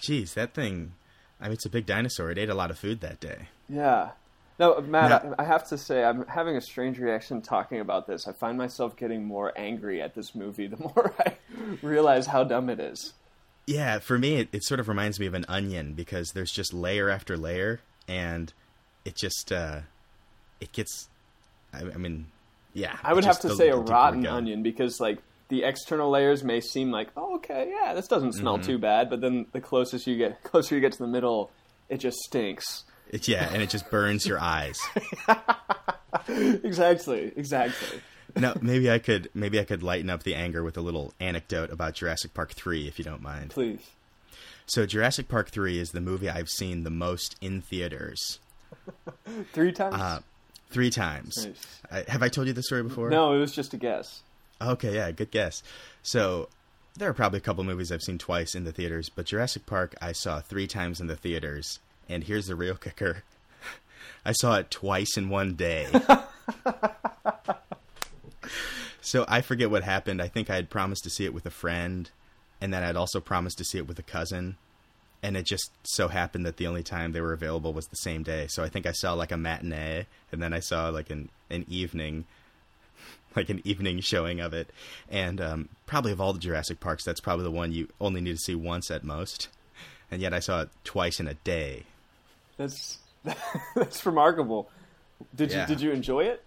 [0.00, 0.92] Jeez, that thing.
[1.40, 2.30] I mean, it's a big dinosaur.
[2.30, 3.48] It ate a lot of food that day.
[3.68, 4.10] Yeah.
[4.58, 8.26] No, Matt, I, I have to say, I'm having a strange reaction talking about this.
[8.26, 11.34] I find myself getting more angry at this movie the more I
[11.82, 13.12] realize how dumb it is.
[13.66, 16.72] Yeah, for me, it, it sort of reminds me of an onion because there's just
[16.72, 18.52] layer after layer, and
[19.04, 19.80] it just uh,
[20.60, 21.08] it gets.
[21.74, 22.26] I, I mean,
[22.72, 22.96] yeah.
[23.02, 26.90] I would have to say a rotten onion because, like, the external layers may seem
[26.90, 28.66] like, oh, okay, yeah, this doesn't smell Mm-hmm.
[28.66, 31.50] too bad, but then the closest you get, closer you get to the middle,
[31.88, 32.84] it just stinks.
[33.10, 34.78] It's, yeah, and it just burns your eyes.
[36.28, 38.00] exactly, exactly.
[38.36, 41.70] no, maybe I could maybe I could lighten up the anger with a little anecdote
[41.70, 43.50] about Jurassic Park three, if you don't mind.
[43.50, 43.90] Please.
[44.66, 48.40] So Jurassic Park three is the movie I've seen the most in theaters.
[49.52, 49.94] Three times?
[49.94, 50.20] Uh,
[50.70, 51.46] three times.
[51.46, 51.80] Nice.
[51.90, 53.10] I, have I told you this story before?
[53.10, 54.22] no, it was just a guess.
[54.60, 55.62] Okay, yeah, good guess.
[56.02, 56.48] So
[56.96, 59.94] there are probably a couple movies I've seen twice in the theaters, but Jurassic Park
[60.00, 61.78] I saw three times in the theaters.
[62.08, 63.22] And here's the real kicker:
[64.24, 65.88] I saw it twice in one day.
[69.00, 70.20] so I forget what happened.
[70.20, 72.10] I think I had promised to see it with a friend,
[72.60, 74.56] and then I'd also promised to see it with a cousin.
[75.22, 78.22] and it just so happened that the only time they were available was the same
[78.22, 78.46] day.
[78.48, 81.64] So I think I saw like a matinee, and then I saw like an an
[81.68, 82.24] evening,
[83.36, 84.70] like an evening showing of it.
[85.10, 88.36] And um, probably of all the Jurassic Parks, that's probably the one you only need
[88.36, 89.48] to see once at most.
[90.10, 91.84] And yet I saw it twice in a day.
[92.56, 92.98] That's
[93.74, 94.68] that's remarkable.
[95.34, 95.62] Did Yeah.
[95.62, 96.44] you did you enjoy it?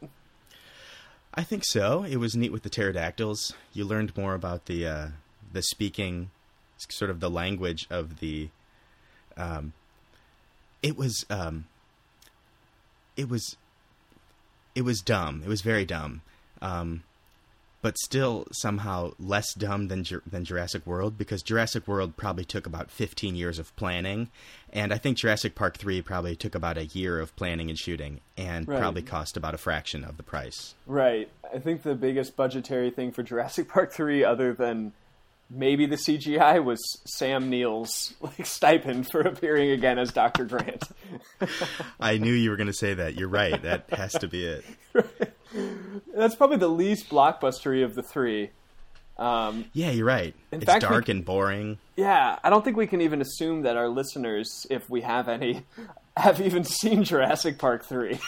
[1.34, 2.04] I think so.
[2.04, 3.54] It was neat with the pterodactyls.
[3.74, 5.08] You learned more about the uh,
[5.54, 6.32] the speaking,
[6.78, 8.50] sort of the language of the.
[9.38, 9.74] Um,
[10.82, 11.66] it was um,
[13.16, 13.56] it was
[14.76, 15.42] it was dumb.
[15.44, 16.22] It was very dumb,
[16.62, 17.04] um,
[17.82, 22.92] but still somehow less dumb than than Jurassic World because Jurassic World probably took about
[22.92, 24.30] 15 years of planning,
[24.72, 28.22] and I think Jurassic Park three probably took about a year of planning and shooting,
[28.38, 28.80] and Right.
[28.80, 30.76] probably cost about a fraction of the price.
[30.86, 31.30] Right.
[31.54, 34.94] I think the biggest budgetary thing for Jurassic Park 3 other than
[35.50, 40.46] maybe the CGI was Sam Neill's like stipend for appearing again as Dr.
[40.46, 40.84] Grant.
[42.00, 43.16] I knew you were going to say that.
[43.16, 43.62] You're right.
[43.62, 44.66] That has to be it.
[46.16, 48.52] That's probably the least blockbustery of the 3.
[49.18, 50.34] Um, Yeah, you're right.
[50.52, 51.78] It's fact, we- dark and boring.
[51.98, 55.64] yeah, I don't think we can even assume that our listeners, if we have any,
[56.18, 58.20] have even seen Jurassic Park 3.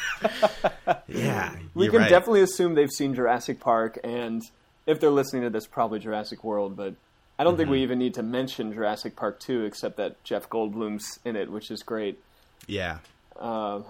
[1.07, 2.09] Yeah, we can right.
[2.09, 4.41] definitely assume they've seen Jurassic Park, and
[4.85, 6.75] if they're listening to this, probably Jurassic World.
[6.75, 6.95] But
[7.41, 7.71] I don't think Mm-hmm.
[7.71, 11.71] we even need to mention Jurassic Park two, except that Jeff Goldblum's in it, which
[11.71, 12.19] is great.
[12.67, 12.99] Yeah,
[13.39, 13.83] Um,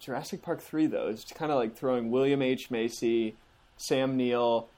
[0.00, 3.36] Jurassic Park three, though, is kind of like throwing William H Macy,
[3.76, 4.68] Sam Neill,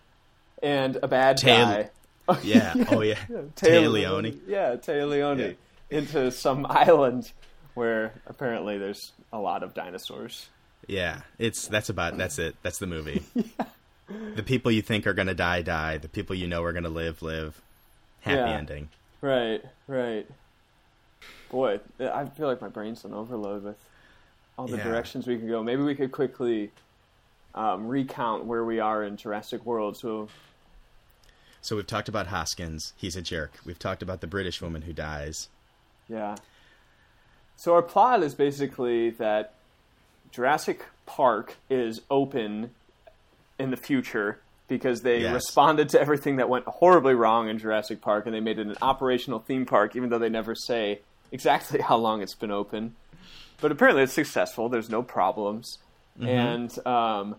[0.63, 1.91] and a bad Tay- guy.
[2.43, 2.75] yeah.
[2.91, 3.17] Oh yeah.
[3.57, 4.39] Téa Leoni.
[4.47, 5.57] Yeah, Téa Leoni
[5.91, 5.99] Yeah.
[5.99, 7.33] into some island
[7.73, 10.51] where apparently there's a lot of dinosaurs.
[10.87, 12.55] Yeah, it's that's about that's it.
[12.63, 13.23] That's the movie.
[14.37, 15.99] The people you think are going to die die.
[15.99, 17.61] The people you know are going to live live.
[18.21, 18.57] Happy Yeah.
[18.59, 18.89] ending.
[19.21, 20.27] Right, right.
[21.51, 23.79] Boy, I feel like my brain's on overload with
[24.59, 24.85] all the Yeah.
[24.85, 25.63] directions we could go.
[25.63, 26.71] Maybe we could quickly
[27.55, 29.97] um, recount where we are in Jurassic World.
[29.97, 30.29] So,
[31.61, 32.93] So we've talked about Hoskins.
[32.97, 33.53] He's a jerk.
[33.65, 35.49] We've talked about the British woman who dies.
[36.09, 36.37] yeah.
[37.57, 39.55] So our plot is basically that
[40.31, 42.71] Jurassic Park is open
[43.59, 45.35] in the future because they Yes.
[45.35, 48.77] responded to everything that went horribly wrong in Jurassic Park and they made it an
[48.83, 51.01] operational theme park, even though they never say
[51.33, 52.95] exactly how long it's been open.
[53.61, 54.69] But apparently it's successful.
[54.69, 55.79] There's no problems.
[56.21, 57.37] And um,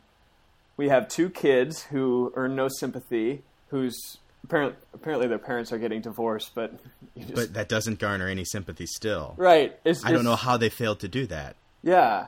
[0.77, 5.99] we have two kids who earn no sympathy, whose apparently, apparently their parents are getting
[6.01, 6.73] divorced, but
[7.15, 9.33] you just, But that doesn't garner any sympathy still.
[9.37, 9.77] right.
[9.85, 11.55] It's, I don't know how they failed to do that.
[11.83, 12.27] yeah.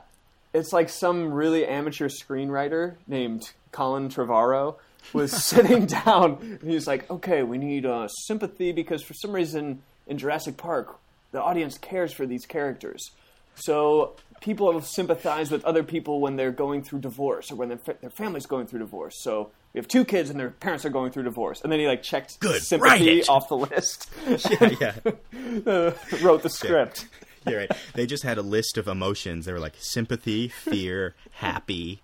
[0.54, 4.74] It's like some really amateur screenwriter named Colin Trevorrow
[5.12, 9.82] was sitting down and he's like, okay, we need uh, sympathy because for some reason
[10.06, 10.98] in Jurassic Park,
[11.32, 13.10] the audience cares for these characters.
[13.54, 17.96] So people sympathize with other people when they're going through divorce or when their, fa-
[18.00, 19.14] their family's going through divorce.
[19.22, 21.60] So we have two kids and their parents are going through divorce.
[21.62, 24.10] And then he like checked Good, sympathy off the list,
[24.60, 25.92] Yeah, yeah.
[26.22, 27.06] wrote the script.
[27.46, 27.72] You're right.
[27.94, 29.46] They just had a list of emotions.
[29.46, 32.00] They were like sympathy, fear, happy,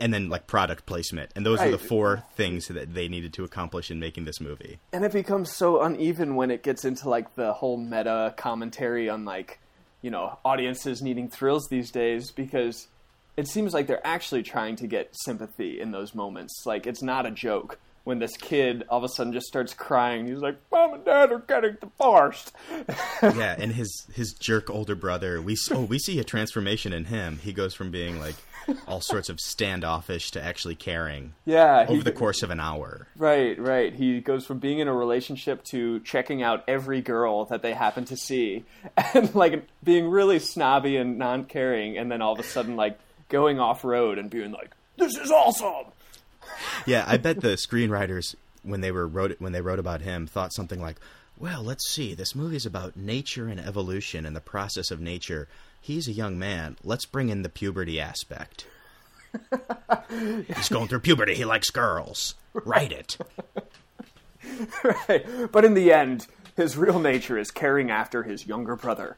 [0.00, 1.30] and then like product placement.
[1.34, 4.78] And those are the four things that they needed to accomplish in making this movie.
[4.92, 9.24] and it becomes so uneven when it gets into like the whole meta commentary on
[9.24, 9.58] like
[10.02, 12.86] you know audiences needing thrills these days because
[13.36, 17.26] it seems like they're actually trying to get sympathy in those moments like it's not
[17.26, 20.94] a joke when this kid all of a sudden just starts crying he's like mom
[20.94, 22.52] and dad are getting divorced
[23.22, 25.40] yeah, and his his jerk older brother.
[25.40, 27.38] We oh we see a transformation in him.
[27.42, 28.34] He goes from being like
[28.86, 33.08] all sorts of standoffish to actually caring yeah he, over the course of an hour.
[33.16, 37.62] right right he goes from being in a relationship to checking out every girl that
[37.62, 38.64] they happen to see
[39.14, 42.98] and like being really snobby and non-caring and then all of a sudden like
[43.30, 45.90] going off road and being like this is awesome
[46.86, 50.52] Yeah, I bet the screenwriters when they were wrote when they wrote about him thought
[50.52, 50.96] something like,
[51.38, 52.14] "Well, let's see.
[52.14, 55.48] This movie is about nature and evolution and the process of nature.
[55.80, 56.76] He's a young man.
[56.82, 58.66] Let's bring in the puberty aspect.
[60.56, 61.34] He's going through puberty.
[61.34, 62.34] He likes girls.
[62.52, 63.18] Write it.
[65.08, 69.16] right but in the end his real nature is caring after his younger brother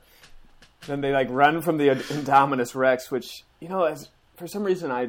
[0.87, 4.91] then they like run from the indominus rex which you know as for some reason
[4.91, 5.09] i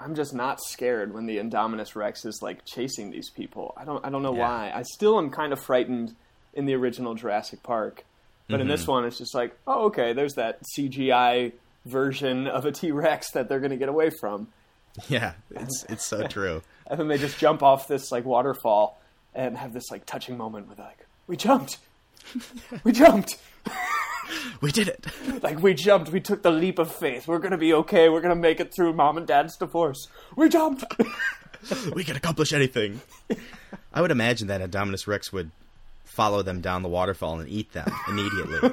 [0.00, 4.04] i'm just not scared when the indominus rex is like chasing these people i don't
[4.04, 4.48] i don't know Yeah.
[4.48, 6.14] why i still am kind of frightened
[6.54, 8.04] in the original jurassic park
[8.48, 8.92] but in this mm-hmm.
[8.92, 11.52] one it's just like oh okay there's that cgi
[11.86, 14.48] version of a t-rex that they're going to get away from
[15.08, 16.62] Yeah, it's it's so true.
[16.88, 19.00] and then they just jump off this like waterfall
[19.34, 21.78] and have this like touching moment with like we jumped
[22.84, 23.36] we jumped.
[24.60, 25.06] We did it.
[25.42, 26.10] Like we jumped.
[26.10, 27.26] We took the leap of faith.
[27.26, 28.08] We're gonna be okay.
[28.10, 30.08] We're gonna make it through mom and dad's divorce.
[30.36, 30.84] We jumped.
[31.94, 33.00] we can accomplish anything.
[33.92, 35.50] I would imagine that Indominus Rex would
[36.04, 38.72] follow them down the waterfall and eat them immediately.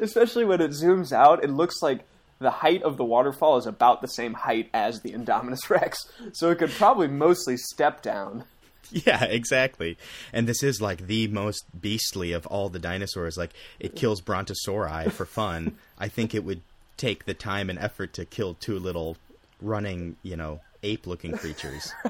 [0.00, 2.06] Especially when it zooms out, it looks like
[2.38, 5.98] the height of the waterfall is about the same height as the Indominus Rex,
[6.32, 8.44] so it could probably mostly step down.
[9.06, 9.96] Yeah, exactly.
[10.32, 13.36] And this is like the most beastly of all the dinosaurs.
[13.38, 13.50] Like
[13.80, 15.76] it kills Brontosauri for fun.
[15.98, 16.60] I think it would
[16.96, 19.16] take the time and effort to kill two little
[19.60, 21.92] running, you know, ape-looking creatures.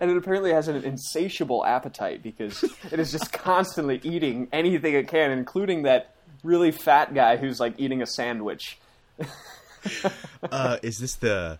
[0.00, 5.08] And it apparently has an insatiable appetite because it is just constantly eating anything it
[5.08, 8.78] can, including that really fat guy who's like eating a sandwich.
[10.50, 11.58] Uh, is this the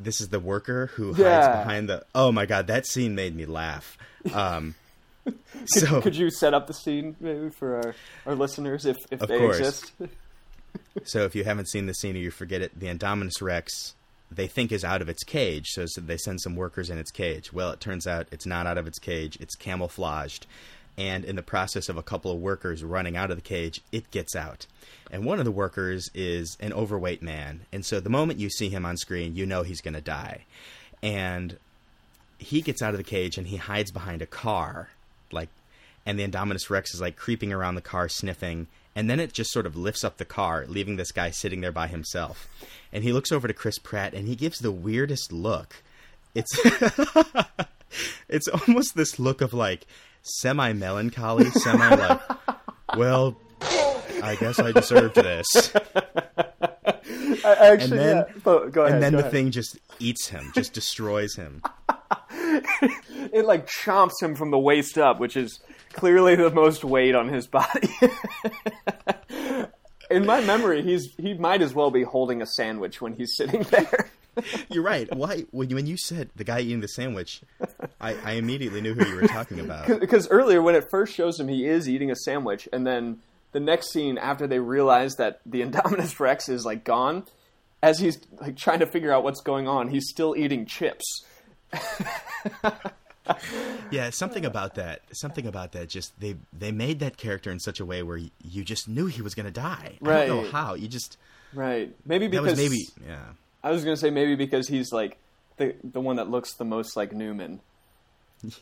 [0.00, 1.40] this is the worker who Yeah.
[1.42, 3.96] hides behind the Oh my god, that scene made me laugh.
[4.32, 4.74] Um
[5.66, 7.94] so Could you set up the scene maybe for our,
[8.26, 9.58] our listeners if, if Of they course.
[9.58, 9.92] exist?
[11.04, 13.94] So if you haven't seen the scene or you forget it, the Indominus Rex
[14.30, 17.10] they think is out of its cage, so, so they send some workers in its
[17.10, 17.52] cage.
[17.52, 20.46] Well, it turns out it's not out of its cage; it's camouflaged.
[20.98, 24.10] And in the process of a couple of workers running out of the cage, it
[24.10, 24.66] gets out.
[25.10, 28.70] And one of the workers is an overweight man, and so the moment you see
[28.70, 30.44] him on screen, you know he's going to die.
[31.02, 31.58] And
[32.38, 34.88] he gets out of the cage and he hides behind a car,
[35.30, 35.48] like,
[36.04, 39.50] and the Indominus Rex is like creeping around the car, sniffing, and then it just
[39.50, 42.48] sort of lifts up the car, leaving this guy sitting there by himself.
[42.92, 45.82] And he looks over to Chris Pratt and he gives the weirdest look.
[46.34, 46.58] It's
[48.28, 49.86] it's almost this look of like
[50.26, 52.20] semi melancholy, semi like,
[52.96, 53.36] well,
[54.22, 55.72] I guess I deserved this.
[57.44, 58.32] I, actually, And then- yeah.
[58.44, 58.94] Go ahead.
[58.94, 59.30] And then the ahead.
[59.32, 61.62] thing just eats him, just destroys him.
[62.30, 65.60] it like chomps him from the waist up, which is
[65.92, 67.88] clearly the most weight on his body.
[70.10, 73.62] In my memory, he's he might as well be holding a sandwich when he's sitting
[73.64, 74.08] there.
[74.70, 75.14] You're right.
[75.14, 77.42] Why when you, when you said the guy eating the sandwich,
[78.00, 79.86] I, I immediately knew who you were talking about.
[80.06, 83.20] Because earlier, when it first shows him, he is eating a sandwich, and then
[83.52, 87.24] the next scene after they realize that the Indominus Rex is like gone,
[87.82, 91.24] as he's like trying to figure out what's going on, he's still eating chips.
[93.90, 95.02] Yeah, something about that.
[95.12, 95.88] Something about that.
[95.88, 99.20] Just they they made that character in such a way where you, just knew he
[99.20, 99.98] was going to die.
[100.04, 100.74] I don't know how.
[100.74, 101.18] You just
[101.56, 101.94] Right?
[102.04, 103.24] Maybe that because was maybe yeah.
[103.66, 105.18] I was gonna say maybe because he's like
[105.56, 107.58] the the one that looks the most like Newman.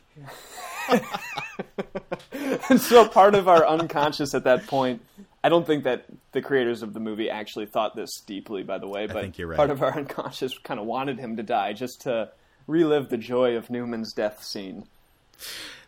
[2.71, 5.03] and so part of our unconscious at that point,
[5.43, 8.89] I don't think that the creators of the movie actually thought this deeply, by the
[8.89, 9.57] way, but right.
[9.57, 12.31] part of our unconscious kind of wanted him to die just to
[12.67, 14.85] relive the joy of Newman's death scene.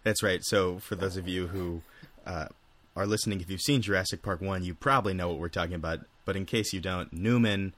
[0.02, 0.44] That's right.
[0.44, 1.80] So for those of you who
[2.26, 2.48] uh,
[2.94, 6.00] are listening, if you've seen Jurassic Park one, you probably know what we're talking about.
[6.26, 7.72] But in case you don't, Newman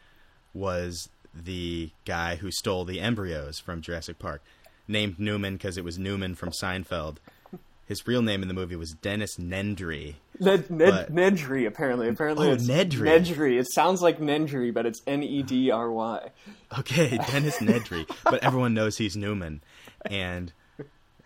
[0.52, 1.08] was
[1.44, 4.42] the guy who stole the embryos from Jurassic Park,
[4.86, 7.16] named Newman because it was Newman from Seinfeld.
[7.86, 10.16] His real name in the movie was Dennis Nendry.
[10.38, 12.08] Ned, Ned, But- Nedry, apparently.
[12.08, 13.08] Apparently Oh, it's Nedry.
[13.08, 13.58] Nedry.
[13.58, 16.30] It sounds like Nedry, but it's N E D R Y.
[16.78, 19.62] Okay, Dennis Nedry, but everyone knows he's Newman,
[20.04, 20.52] and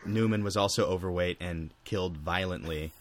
[0.07, 2.92] Newman was also overweight and killed violently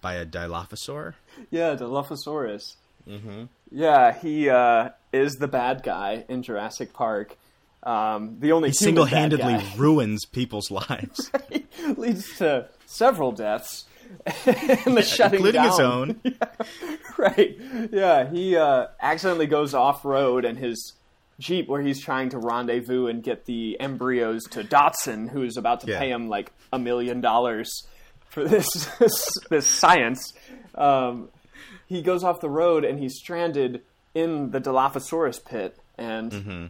[0.00, 1.14] by a Dilophosaur.
[1.50, 2.76] Yeah, Dilophosaurus.
[3.08, 3.44] Mm-hmm.
[3.76, 7.36] Yeah, he uh, is the bad guy in Jurassic Park.
[7.82, 11.30] Um, the only He single-handedly ruins people's lives,
[11.96, 13.84] leads to several deaths
[14.46, 15.70] and the shutting including down.
[15.70, 16.20] his own.
[17.18, 17.58] right?
[17.90, 20.94] Yeah, he uh, accidentally goes off road and his
[21.40, 25.80] jeep, where he's trying to rendezvous and get the embryos to Dodgson, who is about
[25.80, 25.98] to Yeah.
[25.98, 27.70] pay him like a million dollars
[28.30, 28.66] for this
[29.50, 30.32] this science.
[30.74, 31.28] Um,
[31.86, 33.82] he goes off the road and he's stranded
[34.14, 36.66] in the Dilophosaurus pit, and Mm-hmm.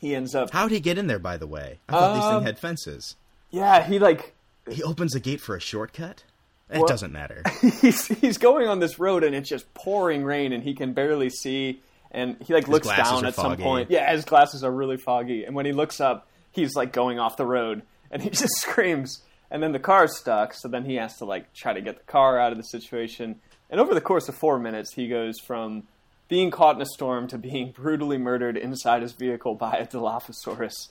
[0.00, 0.50] he ends up.
[0.50, 1.78] How'd he get in there, by the way?
[1.88, 3.16] I thought these Um, things had fences.
[3.50, 4.34] Yeah, he like
[4.70, 6.24] He opens a gate for a shortcut?
[6.70, 7.42] It Well- doesn't matter.
[7.80, 11.30] he's he's going on this road and it's just pouring rain and he can barely
[11.30, 13.90] see and he like looks down at some point.
[13.90, 17.36] Yeah, his glasses are really foggy and when he looks up, he's like going off
[17.38, 21.16] the road and he just screams and then the car's stuck, so then he has
[21.18, 23.36] to like try to get the car out of the situation.
[23.70, 25.84] And over the course of 4 minutes, he goes from
[26.28, 30.88] being caught in a storm to being brutally murdered inside his vehicle by a Dilophosaurus.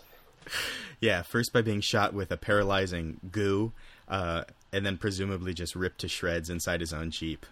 [1.00, 3.74] Yeah, first by being shot with a paralyzing goo,
[4.08, 7.46] uh, and then presumably just ripped to shreds inside his own Jeep.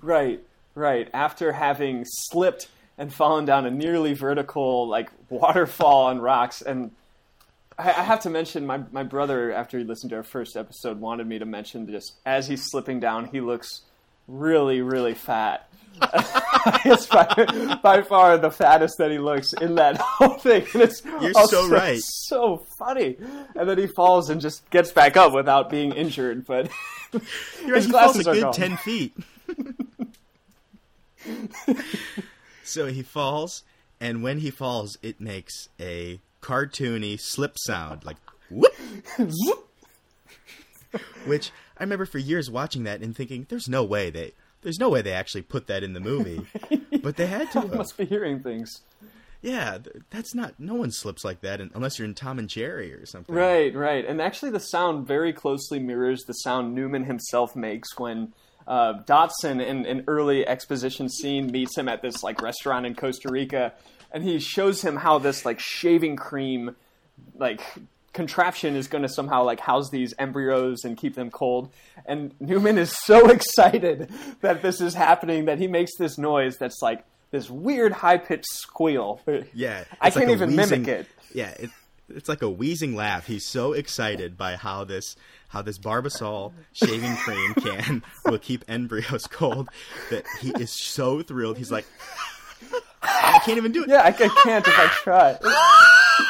[0.00, 0.40] Right,
[0.74, 1.08] right.
[1.14, 6.90] After having slipped and fallen down a nearly vertical like waterfall on rocks, and
[7.78, 11.00] I, I have to mention my my brother after he listened to our first episode
[11.00, 13.82] wanted me to mention just as he's slipping down, he looks
[14.26, 15.68] really really fat.
[16.84, 20.66] it's by, by far the fattest that he looks in that whole thing.
[20.74, 22.00] And it's You're so right.
[22.02, 23.16] so funny.
[23.54, 26.44] And then he falls and just gets back up without being injured.
[26.46, 26.70] But
[27.64, 28.52] You're his he falls a glasses are good gone.
[28.52, 29.14] ten feet.
[32.64, 33.62] so he falls,
[34.00, 38.16] and when he falls, it makes a cartoony slip sound, like
[38.50, 38.74] whoop.
[41.26, 41.50] Which
[41.82, 45.02] I remember for years watching that and thinking, "There's no way they, there's no way
[45.02, 46.46] they actually put that in the movie,"
[47.02, 47.62] but they had to.
[47.62, 47.74] have.
[47.74, 48.82] must be hearing things.
[49.40, 49.78] Yeah,
[50.10, 50.60] that's not.
[50.60, 53.34] No one slips like that unless you're in Tom and Jerry or something.
[53.34, 54.06] Right, right.
[54.06, 58.32] And actually, the sound very closely mirrors the sound Newman himself makes when
[58.68, 63.28] uh, Dodgson, in an early exposition scene, meets him at this like restaurant in Costa
[63.28, 63.72] Rica,
[64.12, 66.76] and he shows him how this like shaving cream,
[67.34, 67.60] like
[68.12, 71.72] contraption is going to somehow like house these embryos and keep them cold.
[72.06, 74.10] And Newman is so excited
[74.40, 78.52] that this is happening that he makes this noise that's like this weird high pitched
[78.52, 79.20] squeal.
[79.54, 81.06] Yeah, I like can't a even wheezing- mimic it.
[81.34, 81.70] Yeah, it,
[82.10, 83.26] it's like a wheezing laugh.
[83.26, 85.16] He's so excited by how this
[85.48, 89.68] how this Barbasol shaving cream can will keep embryos cold
[90.10, 91.56] that he is so thrilled.
[91.56, 91.86] He's like,
[93.02, 93.88] I can't even do it.
[93.88, 95.38] Yeah, I, I can't if I try.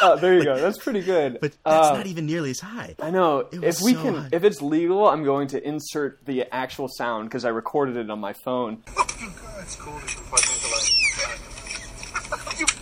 [0.03, 0.59] oh, there you go.
[0.59, 1.39] That's pretty good.
[1.41, 2.95] But that's Uh, not even nearly as high.
[3.03, 3.41] I know.
[3.53, 4.29] It If we so can, high.
[4.33, 8.21] if it's legal, I'm going to insert the actual sound because I recorded it on
[8.21, 8.83] my phone,
[9.61, 10.19] It's cool to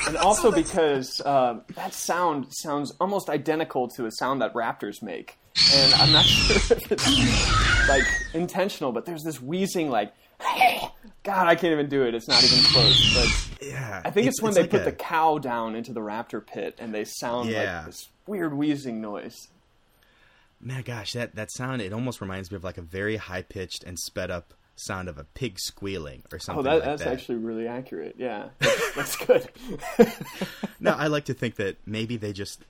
[0.06, 5.36] and also because um, that sound sounds almost identical to a sound that raptors make,
[5.74, 10.12] and I'm not sure if it's like intentional, but there's this wheezing like.
[11.22, 12.14] God, I can't even do it.
[12.14, 13.14] It's not even close.
[13.58, 16.00] But Yeah, I think it's, when they like put a- the cow down into the
[16.00, 17.78] raptor pit and they sound Yeah.
[17.78, 19.48] like this weird wheezing noise.
[20.60, 23.82] Man, gosh, that that sound it almost reminds me of like a very high pitched
[23.84, 27.12] and sped up sound of a pig squealing or Oh, something that, like that's that.
[27.12, 28.14] actually really accurate.
[28.18, 29.48] Yeah, that's, that's good.
[30.80, 32.64] No, I like to think that maybe they just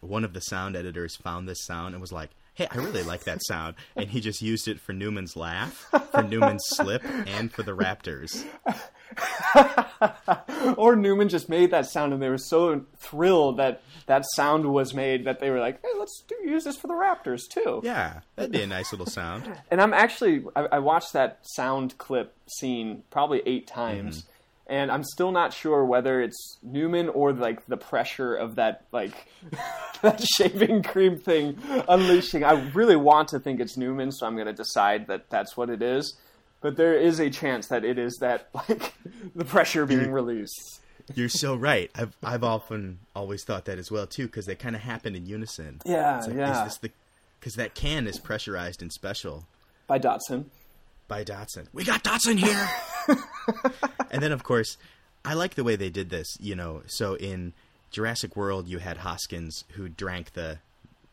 [0.00, 3.22] one of the sound editors found this sound and was like, "Hey, I really like
[3.24, 7.62] that sound," and he just used it for Newman's laugh, for Newman's slip, and for
[7.62, 8.44] the Raptors.
[10.76, 14.92] or Newman just made that sound, and they were so thrilled that that sound was
[14.92, 18.22] made that they were like, "Hey, let's do use this for the Raptors too." Yeah,
[18.34, 19.48] that'd be a nice little sound.
[19.70, 24.30] And I'm actually I, I watched that sound clip scene probably eight times, mm-hmm.
[24.68, 29.14] And I'm still not sure whether it's Newman or like the pressure of that like
[30.02, 31.58] that shaving cream thing
[31.88, 32.44] unleashing.
[32.44, 35.70] I really want to think it's Newman, so I'm going to decide that that's what
[35.70, 36.18] it is.
[36.60, 38.92] But there is a chance that it is that like
[39.34, 40.80] the pressure being released.
[41.14, 41.90] You're so right.
[41.94, 45.26] I've I've often always thought that as well too, because they kind of happen in
[45.26, 45.80] unison.
[45.86, 46.58] Yeah, like, yeah.
[46.58, 46.90] Is this the
[47.40, 49.46] because that can is pressurized and special
[49.86, 50.50] By Dodgson.
[51.08, 51.68] By Dodgson.
[51.72, 52.68] We got Dodgson here.
[54.10, 54.76] and then of course,
[55.24, 56.36] I like the way they did this.
[56.38, 57.54] You know, so in
[57.90, 60.58] Jurassic World, you had Hoskins who drank the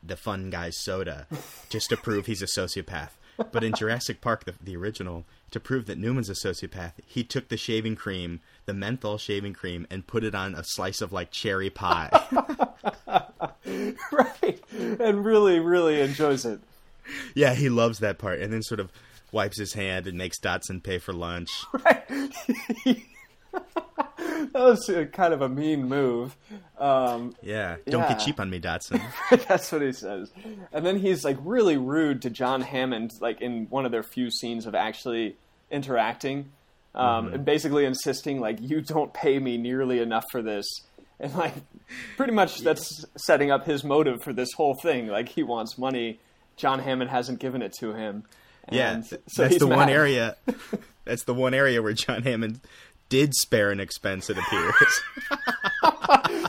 [0.04, 1.26] the fun guy's soda
[1.70, 3.12] just to prove he's a sociopath.
[3.52, 7.50] But in Jurassic Park, the, the original, to prove that Newman's a sociopath, he took
[7.50, 11.32] the shaving cream, the menthol shaving cream, and put it on a slice of like
[11.32, 12.10] cherry pie.
[14.12, 14.64] right.
[14.72, 16.60] And really, really enjoys it.
[17.34, 18.92] yeah, he loves that part, and then sort of
[19.32, 21.50] wipes his hand and makes Dodgson pay for lunch.
[21.86, 22.32] Right.
[24.52, 26.36] That was a, kind of a mean move.
[26.78, 29.02] Um, Yeah, don't get cheap on me, Dodgson.
[29.48, 30.32] that's what he says.
[30.72, 34.30] And then he's like really rude to John Hammond, like in one of their few
[34.32, 35.36] scenes of actually
[35.72, 36.52] interacting,
[36.94, 40.66] um, and basically insisting like you don't pay me nearly enough for this.
[41.20, 41.54] And like,
[42.18, 45.08] pretty much that's setting up his motive for this whole thing.
[45.08, 46.20] Like he wants money.
[46.58, 48.24] John Hammond hasn't given it to him.
[48.72, 50.36] Yeah, so that's the one area.
[51.06, 52.62] That's the one area where John Hammond
[53.10, 54.28] did spare an expense.
[54.32, 55.02] It appears.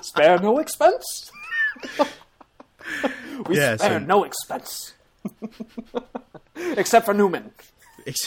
[0.07, 1.31] Spare no expense.
[3.47, 4.95] we Yeah, spare so- no expense.
[6.57, 7.51] Except for Newman.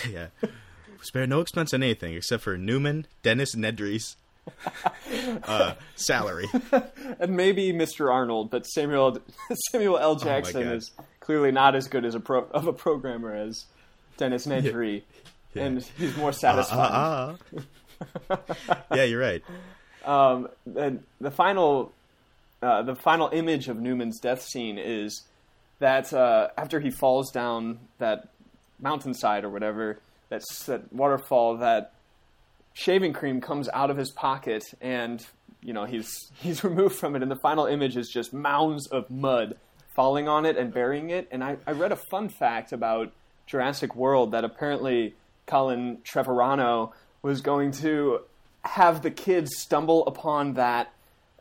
[0.07, 0.27] Yeah,
[1.01, 4.15] spare no expense on anything except for Newman, Dennis Nedry's
[5.45, 6.47] uh, salary.
[7.19, 8.13] And maybe Mr.
[8.13, 9.19] Arnold, but Samuel
[9.71, 10.15] Samuel L.
[10.15, 10.75] Jackson God.
[10.75, 13.65] is clearly not as good as a pro, of a programmer as
[14.19, 15.03] Dennis Nedry,
[15.55, 16.91] and he's more satisfying.
[16.93, 17.35] Ah,
[18.29, 18.37] ah.
[18.93, 19.43] yeah, you're right.
[20.05, 21.91] Um, and the final,
[22.61, 25.23] uh, the final image of Newman's death scene is
[25.79, 28.29] that uh, after he falls down that
[28.79, 29.99] mountainside or whatever,
[30.29, 31.93] that's that waterfall, that
[32.73, 35.25] shaving cream comes out of his pocket and
[35.61, 39.09] you know he's he's removed from it, and the final image is just mounds of
[39.09, 39.57] mud
[39.95, 41.27] falling on it and burying it.
[41.31, 43.11] And I, I read a fun fact about
[43.49, 45.15] Jurassic World that apparently
[45.47, 46.91] Colin Trevorano
[47.21, 48.21] was going to
[48.63, 50.93] have the kids stumble upon that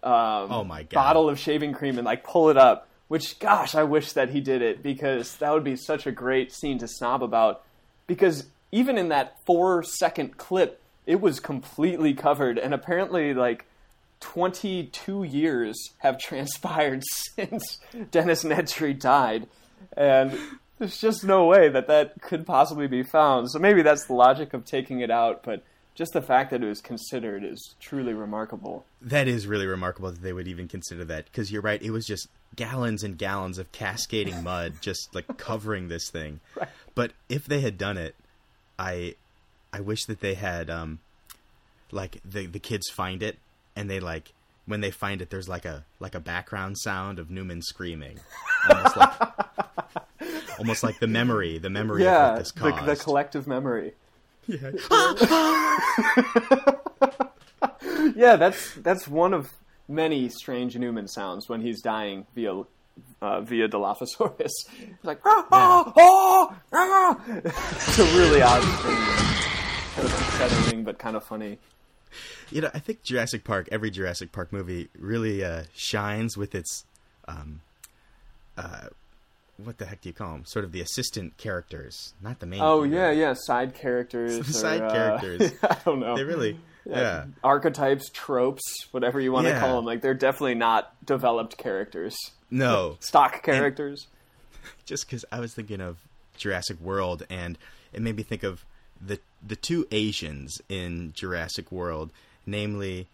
[0.03, 0.95] um, Oh my God.
[0.95, 2.89] bottle of shaving cream and like pull it up.
[3.09, 6.53] Which, gosh, I wish that he did it because that would be such a great
[6.53, 7.63] scene to snob about.
[8.07, 13.65] Because even in that four second clip, it was completely covered, and apparently, like
[14.21, 17.03] 22 years have transpired
[17.35, 17.79] since
[18.11, 19.47] Dennis Nedry died,
[19.97, 20.39] and
[20.79, 23.51] there's just no way that that could possibly be found.
[23.51, 25.63] So maybe that's the logic of taking it out, but
[25.99, 28.87] just the fact that it was considered is truly remarkable.
[29.03, 31.83] That is really remarkable that they would even consider that because you're right.
[31.83, 36.39] It was just gallons and gallons of cascading mud just like covering this thing.
[36.55, 36.69] Right.
[36.95, 38.15] But if they had done it,
[38.79, 39.17] I
[39.73, 41.01] I wish that they had um
[41.91, 43.37] like the the kids find it
[43.75, 44.33] and they like
[44.67, 48.21] when they find it there's like a like a background sound of Newman screaming.
[48.71, 49.13] Almost like
[50.59, 52.87] almost like the memory, the memory of Yeah, what this the, caused.
[52.87, 53.95] the collective memory.
[54.47, 54.71] yeah.
[58.15, 59.53] Yeah, that's that's one of
[59.89, 62.63] many strange Newman sounds when he's dying via
[63.23, 64.41] uh, via Dilophosaurus.
[64.41, 64.65] It's
[65.05, 67.21] like ah, ah, ah, ah.
[67.45, 68.97] it's a really odd thing.
[69.95, 71.59] kind of upsetting but kind of funny.
[72.51, 76.87] You know, I think Jurassic Park, every Jurassic Park movie, really uh, shines with its,
[77.29, 77.61] um,
[78.57, 78.89] uh,
[79.63, 80.45] what the heck do you call them?
[80.47, 82.61] Sort of the assistant characters, not the main.
[82.63, 83.11] Oh hero.
[83.11, 84.47] yeah, yeah, side characters.
[84.57, 85.53] Side or, uh, characters.
[85.63, 86.17] I don't know.
[86.17, 87.25] They really, yeah.
[87.43, 89.85] archetypes, tropes, whatever you want to call them.
[89.85, 92.17] Like they're definitely not developed characters,
[92.51, 94.07] No, stock characters.
[94.87, 95.99] just because I was thinking of
[96.37, 97.59] Jurassic World, and
[97.93, 98.65] it made me think of
[99.05, 102.11] the the two Asians in Jurassic World,
[102.47, 103.07] namely,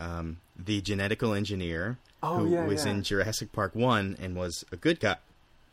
[0.00, 2.92] um, the genetical engineer Oh, who yeah, was yeah.
[2.92, 5.16] in Jurassic Park One and was a good guy,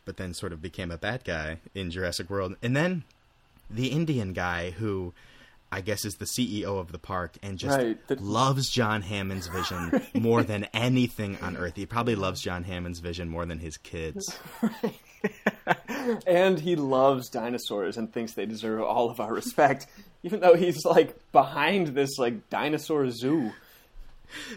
[0.06, 3.04] but then sort of became a bad guy in Jurassic World, and then
[3.68, 5.12] the Indian guy who.
[5.72, 10.00] I guess is the CEO of the park and just Right, loves John Hammond's vision
[10.14, 11.74] more than anything on earth.
[11.74, 14.38] He probably loves John Hammond's vision more than his kids.
[16.26, 19.88] and he loves dinosaurs and thinks they deserve all of our respect,
[20.22, 23.52] even though he's like behind this like dinosaur zoo.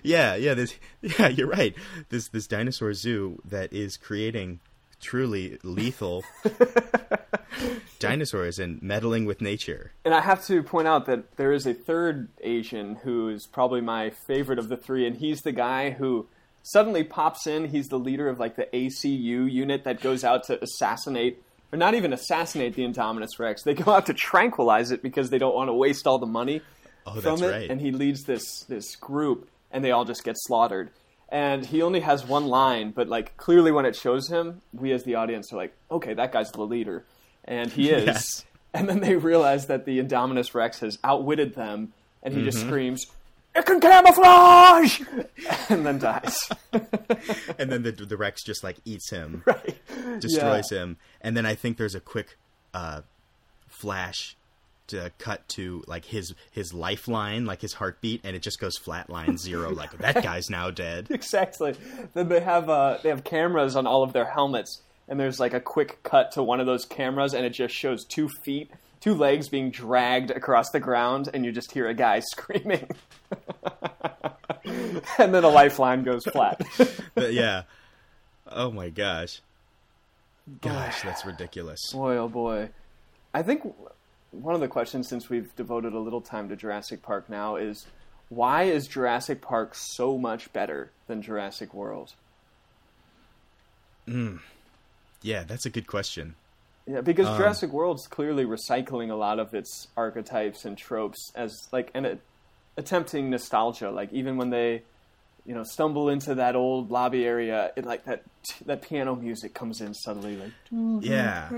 [0.04, 1.76] Yeah, yeah, this yeah, you're right.
[2.10, 4.60] This this dinosaur zoo that is creating
[5.00, 6.24] truly lethal
[8.00, 9.92] dinosaurs and meddling with nature.
[10.06, 13.82] And I have to point out that there is a third Asian who is probably
[13.82, 16.28] my favorite of the three, and he's the guy who
[16.64, 17.66] suddenly pops in.
[17.66, 21.42] He's the leader of like the ACU unit that goes out to assassinate,
[21.72, 23.64] or not even assassinate the Indominus Rex.
[23.64, 26.62] They go out to tranquilize it because they don't want to waste all the money
[27.06, 27.48] Oh, from that's it.
[27.52, 27.70] right.
[27.72, 30.92] And he leads this this group, and they all just get slaughtered.
[31.32, 35.04] And he only has one line, but like clearly when it shows him, we as
[35.04, 37.06] the audience are like, okay, that guy's the leader,
[37.46, 38.06] and he is.
[38.06, 38.46] Yes.
[38.72, 42.50] And then they realize that the Indominus Rex has outwitted them, and he Mm-hmm.
[42.52, 43.06] just screams,
[43.56, 45.02] "It can camouflage!"
[45.70, 46.38] and then dies.
[47.58, 49.76] and then the the Rex just like eats him, right?
[50.20, 52.38] destroys him, and then I think there's a quick
[52.76, 53.02] uh,
[53.68, 54.36] flash
[54.90, 59.38] to cut to like his his lifeline, like his heartbeat, and it just goes flatline
[59.38, 59.70] zero.
[59.74, 61.08] like that guy's now dead.
[61.10, 61.76] exactly.
[62.14, 65.54] Then they have uh, they have cameras on all of their helmets, and there's like
[65.54, 68.70] a quick cut to one of those cameras, and it just shows two feet,
[69.00, 72.90] two legs being dragged across the ground, and you just hear a guy screaming,
[75.18, 76.62] and then a lifeline goes flat.
[77.16, 77.64] Yeah.
[78.52, 79.42] Oh my gosh.
[80.62, 81.80] Gosh, that's ridiculous.
[81.94, 82.70] boy, oh boy,
[83.34, 83.64] I think
[84.32, 87.88] one of the questions since we've devoted a little time to Jurassic Park now is
[88.30, 92.14] why is Jurassic Park so much better than Jurassic World?
[94.08, 94.38] Hmm.
[95.22, 96.36] Yeah, that's a good question.
[96.88, 101.68] Yeah, because um, Jurassic World's clearly recycling a lot of its archetypes and tropes as
[101.72, 102.22] like and it,
[102.78, 103.92] attempting nostalgia.
[103.92, 104.84] Like even when they,
[105.50, 108.22] you know, stumble into that old lobby area, it like that
[108.68, 110.52] that piano music comes in suddenly, like,
[111.04, 111.50] Yeah.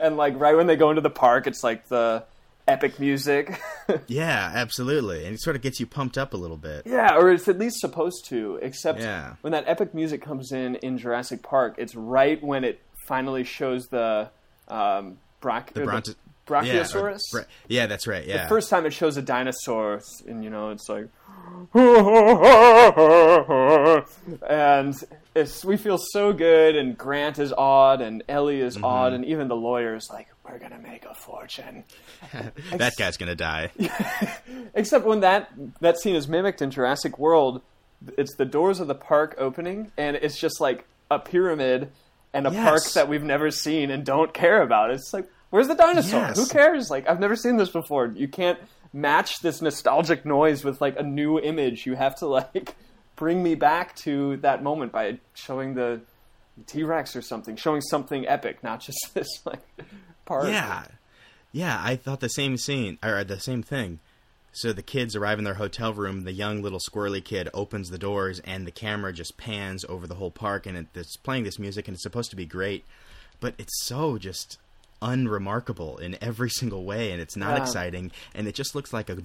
[0.00, 2.24] and like right when they go into the park, it's like the
[2.66, 3.60] epic music.
[4.06, 5.24] Yeah, absolutely.
[5.26, 6.86] And it sort of gets you pumped up a little bit.
[6.86, 8.58] yeah, or it's at least supposed to.
[8.62, 9.34] Except Yeah.
[9.42, 13.86] when that epic music comes in in Jurassic Park, it's right when it finally shows
[13.88, 14.30] the
[14.68, 16.12] um, The bronto-
[16.46, 17.20] Brachiosaurus.
[17.34, 18.24] Yeah, or- yeah, that's right.
[18.26, 18.44] Yeah.
[18.44, 21.08] the First time it shows a dinosaur, and you know it's like,
[24.48, 24.94] and
[25.34, 28.84] it's we feel so good, and Grant is odd, and Ellie is Mm-hmm.
[28.84, 31.84] awed, and even the lawyer is like, we're gonna make a fortune.
[32.72, 33.70] that guy's gonna die.
[34.74, 37.62] Except when that that scene is mimicked in Jurassic World,
[38.18, 41.90] it's the doors of the park opening, and it's just like a pyramid
[42.34, 42.64] and a Yes.
[42.68, 44.90] park that we've never seen and don't care about.
[44.90, 46.20] It's like, where's the dinosaur?
[46.20, 46.38] Yes.
[46.38, 46.90] Who cares?
[46.90, 48.06] Like, I've never seen this before.
[48.06, 48.58] You can't
[48.92, 51.86] match this nostalgic noise with like a new image.
[51.86, 52.76] You have to like
[53.16, 56.00] bring me back to that moment by showing the
[56.66, 59.62] T Rex or something, showing something epic, not just this like
[60.24, 60.48] part.
[60.48, 60.84] Yeah,
[61.52, 61.80] yeah.
[61.82, 64.00] I thought the same scene or the same thing.
[64.54, 66.24] So the kids arrive in their hotel room.
[66.24, 70.16] The young little squirrely kid opens the doors, and the camera just pans over the
[70.16, 72.84] whole park, and it's playing this music, and it's supposed to be great,
[73.40, 74.58] but it's so just
[75.02, 79.18] unremarkable in every single way, and it's not exciting, and it just looks like a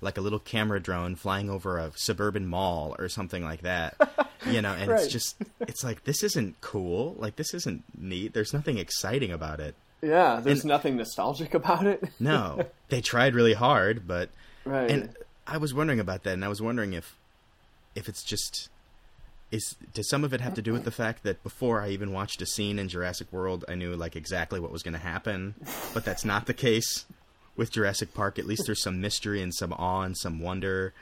[0.00, 3.94] like a little camera drone flying over a suburban mall or something like that.
[4.44, 5.00] You know, and Right.
[5.00, 7.14] it's just it's like this isn't cool.
[7.16, 8.32] Like this isn't neat.
[8.34, 9.76] There's nothing exciting about it.
[10.02, 12.02] Yeah, there's And- nothing nostalgic about it.
[12.18, 14.30] No, they tried really hard, but
[14.64, 14.90] right.
[14.90, 15.14] and
[15.46, 17.16] I was wondering about that, and I was wondering if
[17.94, 18.68] if it's just
[19.52, 22.12] is does some of it have to do with the fact that before I even
[22.12, 25.54] watched a scene in Jurassic World, I knew like exactly what was going to happen,
[25.94, 27.04] but that's not the case
[27.54, 28.38] with Jurassic Park.
[28.38, 30.94] At least there's some mystery and some awe and some wonder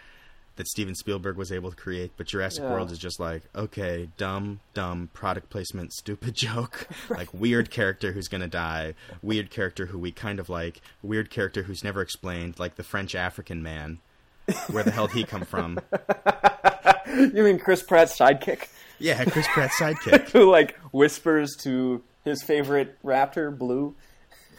[0.57, 2.11] that Steven Spielberg was able to create.
[2.17, 2.71] But Jurassic Yeah.
[2.73, 8.29] World is just like okay, dumb, dumb product placement, stupid joke, like weird character who's
[8.29, 12.59] going to die, weird character who we kind of like, weird character who's never explained,
[12.59, 14.01] like the French African man.
[14.71, 15.79] Where the hell did he come from?
[17.13, 18.69] You mean Chris Pratt's sidekick,
[19.01, 20.29] Yeah, Chris Pratt's sidekick.
[20.33, 23.97] who like whispers to his favorite raptor, Blue,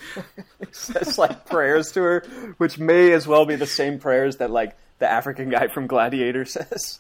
[0.72, 2.20] says like prayers to her,
[2.58, 6.44] which may as well be the same prayers that like the African guy from Gladiator
[6.46, 7.00] says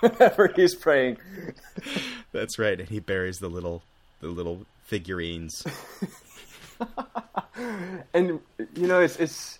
[0.00, 1.18] whenever he's praying.
[2.32, 3.82] That's right, and he buries the little
[4.20, 5.64] the little figurines.
[8.14, 8.40] And
[8.74, 9.58] you know, it's it's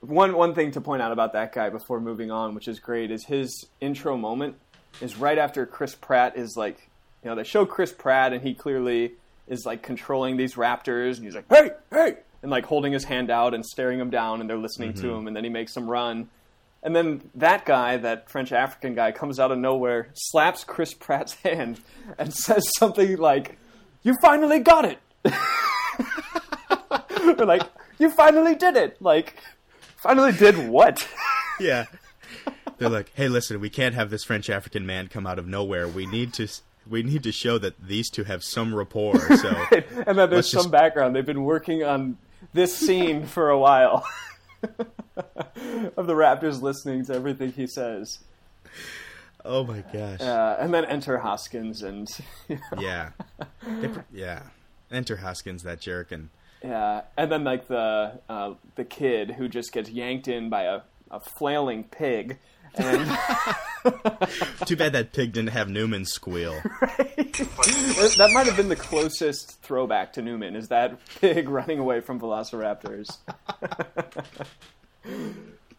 [0.00, 3.10] one one thing to point out about that guy before moving on, which is great,
[3.10, 4.56] is his intro moment
[5.00, 6.88] is right after Chris Pratt is like,
[7.22, 9.12] you know, they show Chris Pratt and he clearly
[9.46, 13.30] is like controlling these raptors and he's like, hey, hey, and like holding his hand
[13.30, 15.18] out and staring them down and they're listening to mm-hmm.
[15.18, 16.28] him and then he makes them run.
[16.82, 21.34] And then that guy, that French African guy, comes out of nowhere, slaps Chris Pratt's
[21.44, 21.80] hand,
[22.18, 23.58] and says something like,
[24.02, 24.98] "You finally got it."
[27.38, 27.62] Or like,
[27.98, 29.34] "You finally did it." Like,
[29.98, 31.06] finally did what?
[31.60, 31.86] Yeah.
[32.76, 35.88] They're like, "Hey, listen, we can't have this French African man come out of nowhere.
[35.88, 36.46] We need to
[36.88, 39.48] we need to show that these two have some rapport." So,
[40.06, 41.16] and then there's some just- background.
[41.16, 42.16] They've been working on
[42.52, 44.06] this scene for a while.
[44.62, 48.20] of the Raptors listening to everything he says.
[49.44, 50.20] oh my gosh.
[50.20, 52.08] Uh, and then enter Hoskins and
[52.78, 53.10] yeah.
[53.66, 54.42] They pr- yeah.
[54.92, 56.30] Enter Hoskins, that jerk, and
[56.62, 60.80] Yeah, and then like the uh, the kid who just gets yanked in by a,
[61.10, 62.38] a flailing pig,
[62.74, 63.06] and
[64.66, 66.52] too bad that pig didn't have Newman squeal.
[66.80, 70.56] that might have been the closest throwback to Newman.
[70.56, 73.18] Is that pig running away from Velociraptors?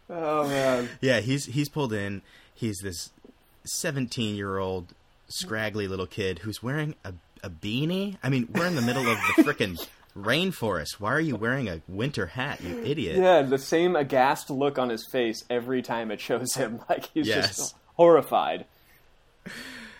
[0.09, 2.21] oh man, Yeah, he's he's pulled in.
[2.55, 3.11] He's this
[3.65, 4.93] seventeen-year-old
[5.27, 7.13] scraggly little kid who's wearing a
[7.43, 8.17] a beanie.
[8.23, 9.85] I mean, we're in the middle of the frickin'
[10.17, 10.99] rainforest.
[10.99, 13.17] Why are you wearing a winter hat, you idiot?
[13.17, 16.81] yeah, the same aghast look on his face every time it shows him.
[16.89, 17.57] Like he's Yes.
[17.57, 18.65] just horrified.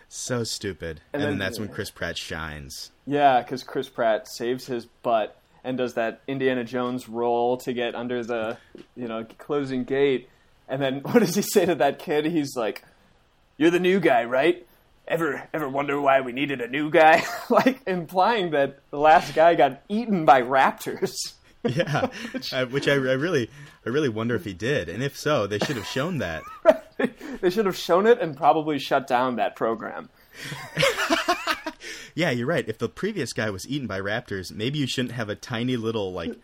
[0.07, 1.01] So stupid.
[1.13, 2.91] And, then- then that's when Chris Pratt shines.
[3.05, 7.93] Yeah, because Chris Pratt saves his butt and does that Indiana Jones roll to get
[7.95, 8.57] under the
[8.95, 10.29] you know closing gate.
[10.67, 12.25] And then what does he say to that kid?
[12.25, 12.83] He's like,
[13.57, 14.65] "You're the new guy, right?
[15.09, 19.55] Ever ever wonder why we needed a new guy?" like implying that the last guy
[19.55, 21.15] got eaten by raptors.
[21.61, 22.07] Yeah,
[22.53, 23.49] uh, which I, I really,
[23.85, 26.41] I really wonder if he did, and if so, they should have shown that.
[27.41, 30.07] they should have shown it and probably shut down that program.
[32.15, 32.67] Yeah, you're right.
[32.67, 36.11] If the previous guy was eaten by raptors, maybe you shouldn't have a tiny little
[36.11, 36.35] like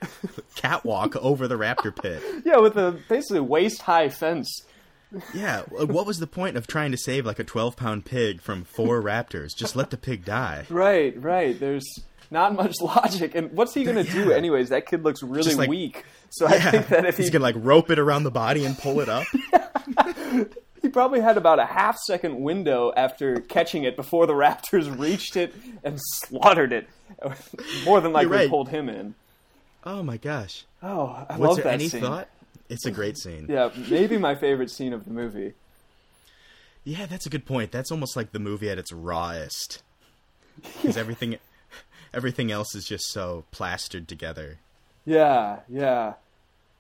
[0.56, 2.24] catwalk over the raptor pit.
[2.46, 4.64] Yeah, with a basically waist high fence.
[5.34, 8.42] Yeah, uh, what was the point of trying to save like a 12 pound pig
[8.42, 9.50] from four raptors?
[9.56, 10.66] Just let the pig die.
[10.70, 11.58] Right, right.
[11.60, 11.86] There's
[12.32, 13.34] not much logic.
[13.36, 14.70] And what's he going to do anyways?
[14.70, 16.04] That kid looks really like- weak.
[16.32, 18.78] So I think that if he he's gonna like rope it around the body and
[18.78, 19.26] pull it up.
[20.82, 25.38] he probably had about a half second window after catching it before the Raptors reached
[25.38, 25.54] it
[25.84, 26.90] and slaughtered it.
[27.86, 28.50] More than likely right.
[28.50, 29.16] pulled him in.
[29.86, 30.66] Oh my gosh!
[30.84, 32.02] Oh, I Was love there that any scene.
[32.02, 32.28] thought?
[32.70, 33.48] It's a great scene.
[33.50, 35.54] Yeah, maybe my favorite scene of the movie.
[36.84, 37.72] Yeah, that's a good point.
[37.72, 39.82] That's almost like the movie at its rawest,
[40.62, 41.38] because everything,
[42.14, 44.60] everything else is just so plastered together.
[45.06, 46.14] Yeah, yeah.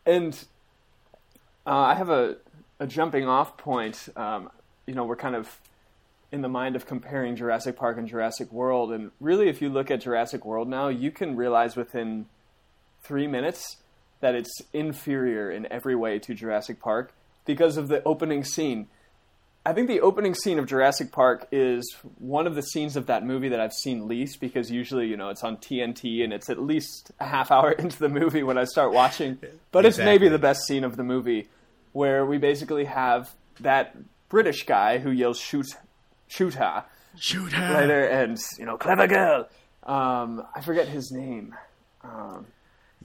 [0.05, 0.33] And
[1.65, 2.37] uh, I have a,
[2.79, 4.09] a jumping off point.
[4.15, 4.49] Um,
[4.85, 5.59] you know, we're kind of
[6.31, 8.91] in the mind of comparing Jurassic Park and Jurassic World.
[8.91, 12.25] And really, if you look at Jurassic World now, you can realize within
[13.01, 13.77] three minutes
[14.21, 17.13] that it's inferior in every way to Jurassic Park
[17.45, 18.87] because of the opening scene.
[19.67, 23.25] I think the opening scene of Jurassic Park is one of the scenes of that
[23.25, 26.61] movie that I've seen least because usually, you know, it's on TNT and it's at
[26.61, 29.39] least a half hour into the movie when I start watching.
[29.71, 31.49] But it's maybe the best scene of the movie
[31.93, 33.95] where we basically have that
[34.29, 35.67] British guy who yells shoot
[36.27, 36.83] shoot her
[37.17, 37.87] Shoot her.
[37.87, 39.47] there and you know clever girl.
[39.83, 41.55] Um, I forget his name.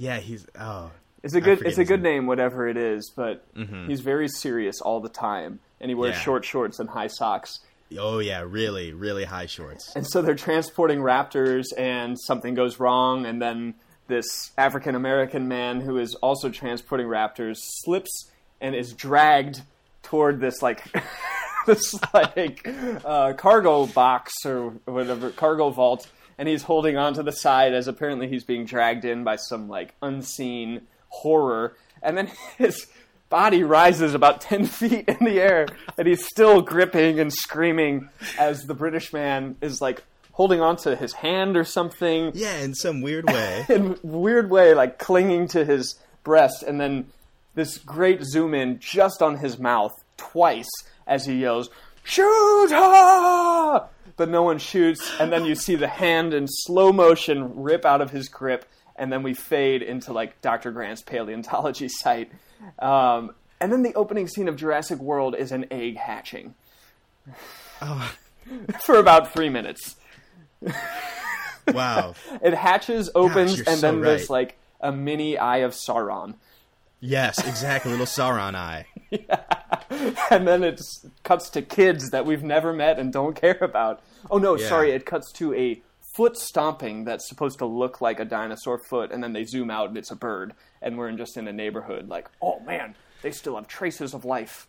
[0.01, 0.90] Yeah, he's oh.
[1.22, 2.26] It's a good it's a good name.
[2.26, 3.44] whatever it is, but
[3.86, 6.20] he's very serious all the time, and he wears Yeah.
[6.22, 7.59] short shorts and high socks.
[7.98, 9.92] Oh yeah, really, really high shorts.
[9.94, 13.74] And so they're transporting raptors, and something goes wrong, and then
[14.07, 18.30] this African American man who is also transporting raptors slips
[18.62, 19.61] and is dragged
[20.03, 20.82] toward this like
[21.66, 22.66] this like
[23.05, 26.09] uh, cargo box or whatever cargo vault,
[26.41, 29.95] and he's holding onto the side as apparently he's being dragged in by some like
[30.01, 30.80] unseen
[31.11, 32.86] horror, and then his
[33.28, 35.66] body rises about 10 feet in the air
[35.97, 38.09] and he's still gripping and screaming
[38.41, 42.32] as the british man is like holding onto his hand or something.
[42.34, 43.66] Yeah, in some weird way.
[43.68, 46.62] in weird way like clinging to his breast.
[46.62, 47.09] And then
[47.55, 50.70] this great zoom in just on his mouth twice
[51.07, 51.68] as he yells
[52.03, 53.86] shoot her
[54.17, 58.01] but no one shoots and then you see the hand in slow motion rip out
[58.01, 58.65] of his grip
[58.97, 62.31] and then we fade into like dr grant's paleontology site
[62.79, 66.55] um, and then the opening scene of jurassic world is an egg hatching
[67.83, 68.13] oh,
[68.85, 69.97] for about three minutes
[71.69, 72.15] wow.
[72.43, 76.35] it hatches opens you're and so then there's like a mini eye of sauron
[77.01, 77.91] Yes, exactly.
[77.91, 78.87] Little Sauron eye.
[80.30, 80.80] and then it
[81.24, 84.01] cuts to kids that we've never met and don't care about.
[84.30, 84.68] Oh no, Yeah.
[84.68, 85.80] sorry, it cuts to a
[86.14, 89.88] foot stomping that's supposed to look like a dinosaur foot, and then they zoom out
[89.88, 92.09] and it's a bird, and we're in just in a neighborhood.
[92.09, 94.66] Like, oh man, they still have traces of life.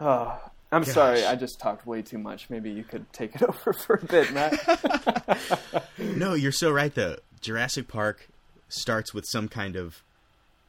[0.00, 0.38] Oh,
[0.72, 2.50] I'm sorry, I just talked way too much.
[2.50, 5.40] Maybe you could take it over for a bit, Matt.
[5.98, 7.16] No, you're so right though.
[7.40, 8.28] Jurassic Park
[8.68, 10.02] starts with some kind of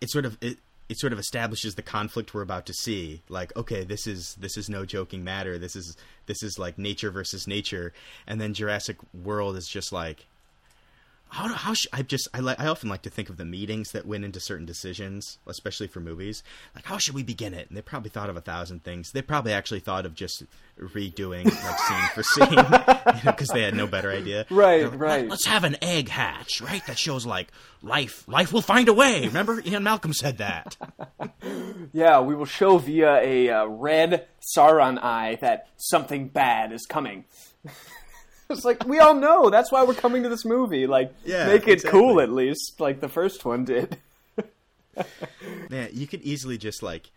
[0.01, 0.57] it sort of it,
[0.90, 3.22] it sort of establishes the conflict we're about to see.
[3.30, 5.58] Like, okay, this is this is no joking matter.
[5.58, 7.94] This is this is like nature versus nature.
[8.26, 10.28] And then Jurassic World is just like
[11.30, 13.91] how how sh- I just I like I often like to think of the meetings
[13.91, 16.43] that went into certain decisions, especially for movies.
[16.75, 17.67] Like, how should we begin it?
[17.69, 19.11] And they probably thought of a thousand things.
[19.11, 20.43] They probably actually thought of just
[20.80, 24.45] redoing like scene for scene, you know, because they had no better idea.
[24.49, 25.30] Right, like, right.
[25.30, 26.86] Let's have an egg hatch, right?
[26.88, 27.51] That shows like
[27.82, 28.28] life.
[28.28, 29.25] Life will find a way.
[29.28, 30.78] Remember, Ian Malcolm said that.
[31.93, 37.25] yeah, we will show via a uh, red Sauron eye that something bad is coming.
[38.50, 40.88] it's like we all know that's why we're coming to this movie.
[40.88, 42.00] Like, Yeah, make it exactly.
[42.00, 43.98] cool at least, like the first one did.
[45.70, 47.12] Man, you could easily just like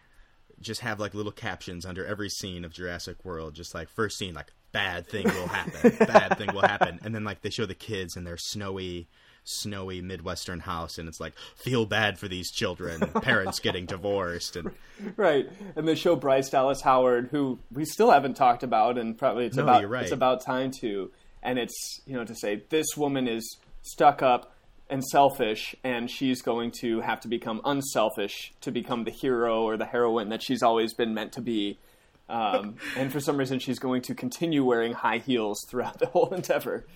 [0.61, 4.35] just have like little captions under every scene of Jurassic World, just like first scene,
[4.35, 7.75] like bad thing will happen, bad thing will happen, and then like they show the
[7.75, 9.09] kids in their snowy,
[9.45, 14.71] snowy midwestern house, and it's like feel bad for these children, parents getting divorced, and
[15.17, 19.47] right, and they show Bryce Dallas Howard, who we still haven't talked about, and probably
[19.47, 20.03] it's No, about right.
[20.03, 21.11] it's about time to.
[21.43, 24.55] And it's you know to say this woman is stuck up
[24.89, 29.77] and selfish, and she's going to have to become unselfish to become the hero or
[29.77, 31.79] the heroine that she's always been meant to be.
[32.29, 36.29] Um, and for some reason, she's going to continue wearing high heels throughout the whole
[36.35, 36.87] endeavor.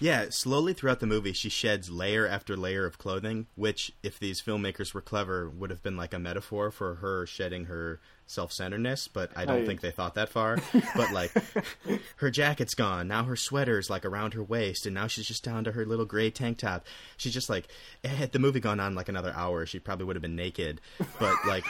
[0.00, 4.42] Yeah, slowly throughout the movie, she sheds layer after layer of clothing, which, if these
[4.42, 9.06] filmmakers were clever, would have been like a metaphor for her shedding her self centeredness,
[9.08, 10.58] but I don't think they thought that far.
[10.96, 11.32] but, like,
[12.16, 13.08] her jacket's gone.
[13.08, 16.06] Now her sweater's, like, around her waist, and now she's just down to her little
[16.06, 16.84] gray tank top.
[17.16, 17.68] She's just like,
[18.04, 20.80] had the movie gone on, like, another hour, she probably would have been naked.
[21.18, 21.64] But, like,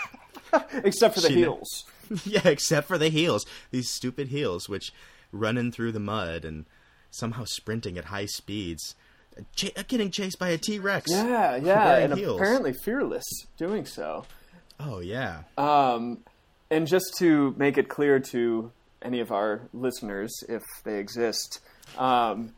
[0.84, 1.84] Except for the She- heels.
[2.24, 3.46] yeah, except for the heels.
[3.70, 4.92] These stupid heels, which
[5.32, 6.66] running through the mud and
[7.14, 8.94] somehow sprinting at high speeds,
[9.56, 11.10] ch- getting chased by a T Rex.
[11.10, 12.40] Yeah, yeah, and heels.
[12.40, 13.24] apparently fearless
[13.56, 14.24] doing so.
[14.80, 15.42] Oh yeah.
[15.56, 16.18] Um,
[16.70, 21.60] and just to make it clear to any of our listeners, if they exist,
[21.98, 22.54] um,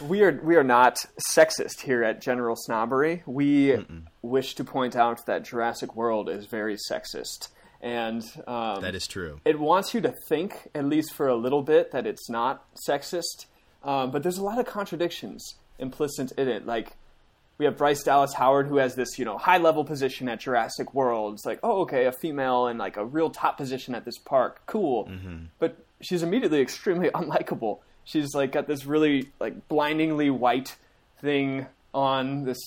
[0.00, 0.96] we are we are not
[1.32, 3.22] sexist here at General Snobbery.
[3.26, 3.78] We
[4.22, 7.48] wish to point out that Jurassic World is very sexist,
[7.80, 9.40] and um, that is true.
[9.44, 13.46] it wants you to think, at least for a little bit, that it's not sexist.
[13.84, 16.66] Um, but there's a lot of contradictions implicit in it.
[16.66, 16.92] Like
[17.58, 20.94] we have Bryce Dallas Howard who has this, you know, high level position at Jurassic
[20.94, 21.34] World.
[21.34, 24.62] It's like, oh, okay, a female in like a real top position at this park,
[24.66, 25.08] cool.
[25.58, 27.78] But she's immediately extremely unlikable.
[28.04, 30.76] She's like got this really like blindingly white
[31.20, 32.58] thing on this.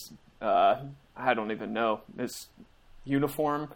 [0.42, 0.78] Uh,
[1.16, 2.48] I don't even know this
[3.06, 3.72] uniform.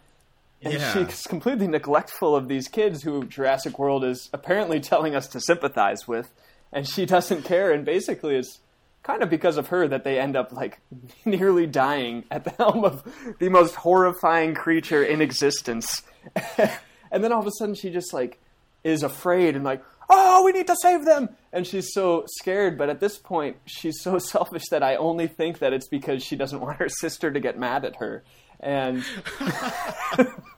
[0.62, 0.92] And Yeah.
[1.06, 6.06] she's completely neglectful of these kids who Jurassic World is apparently telling us to sympathize
[6.06, 6.32] with,
[6.72, 7.72] and she doesn't care.
[7.72, 8.60] And basically, it's
[9.02, 10.80] kind of because of her that they end up like
[11.24, 13.02] nearly dying at the helm of
[13.38, 16.02] the most horrifying creature in existence.
[16.58, 18.40] and then all of a sudden, she just like
[18.84, 21.28] is afraid and like, oh, we need to save them.
[21.52, 22.76] And she's so scared.
[22.76, 26.36] But at this point, she's so selfish that I only think that it's because she
[26.36, 28.22] doesn't want her sister to get mad at her.
[28.60, 29.04] And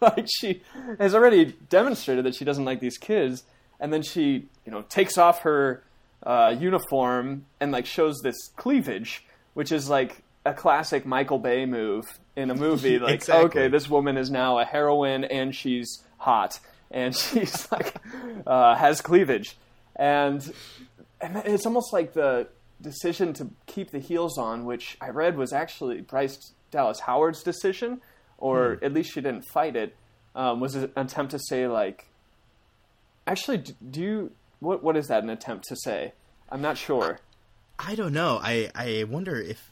[0.02, 0.62] like she
[0.98, 3.44] has already demonstrated that she doesn't like these kids,
[3.80, 5.82] and then she, you know, takes off her
[6.24, 12.04] uh, uniform and like shows this cleavage, which is like a classic Michael Bay move
[12.36, 12.98] in a movie.
[13.00, 13.44] Like, Exactly.
[13.62, 16.58] okay, this woman is now a heroine and she's hot,
[16.90, 17.94] and she's like
[18.46, 19.56] uh, has cleavage,
[19.96, 20.52] and
[21.20, 22.48] and it's almost like the
[22.80, 28.00] decision to keep the heels on, which I read was actually Bryce Dallas Howard's decision,
[28.36, 29.94] or at least she didn't fight it.
[30.36, 32.08] Um, was an attempt to say like,
[33.26, 33.58] actually,
[33.90, 34.30] do you
[34.64, 36.12] what what is that an attempt to say?
[36.50, 37.20] I'm not sure.
[37.78, 38.40] I don't know.
[38.42, 39.70] I I wonder if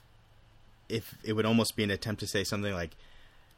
[0.88, 2.90] if it would almost be an attempt to say something like,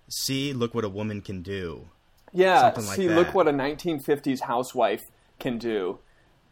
[0.08, 1.88] "See, look what a woman can do."
[2.32, 3.14] Yeah, Something like see, that.
[3.14, 5.02] look what a 1950s housewife
[5.38, 6.00] can do.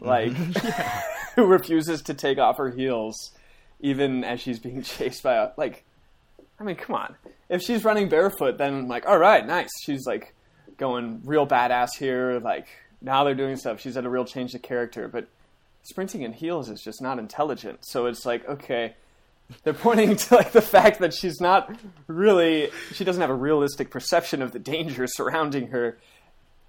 [0.00, 0.06] Mm-hmm.
[0.06, 0.32] Like,
[1.34, 3.32] who refuses to take off her heels,
[3.80, 5.84] even as she's being chased by a like.
[6.60, 7.16] I mean, come on.
[7.48, 9.70] If she's running barefoot, then I'm like, all right, nice.
[9.84, 10.34] She's like
[10.76, 12.38] going real badass here.
[12.38, 12.68] Like
[13.02, 13.80] now they're doing stuff.
[13.80, 15.28] She's had a real change of character, but
[15.82, 17.80] sprinting in heels is just not intelligent.
[17.84, 18.94] So it's like, okay,
[19.64, 21.74] they're pointing to like the fact that she's not
[22.06, 25.98] really she doesn't have a realistic perception of the danger surrounding her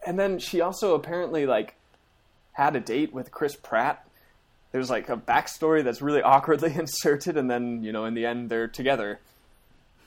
[0.06, 1.76] and then she also apparently like
[2.52, 4.06] had a date with chris pratt
[4.74, 8.50] there's like a backstory that's really awkwardly inserted and then you know in the end
[8.50, 9.20] they're together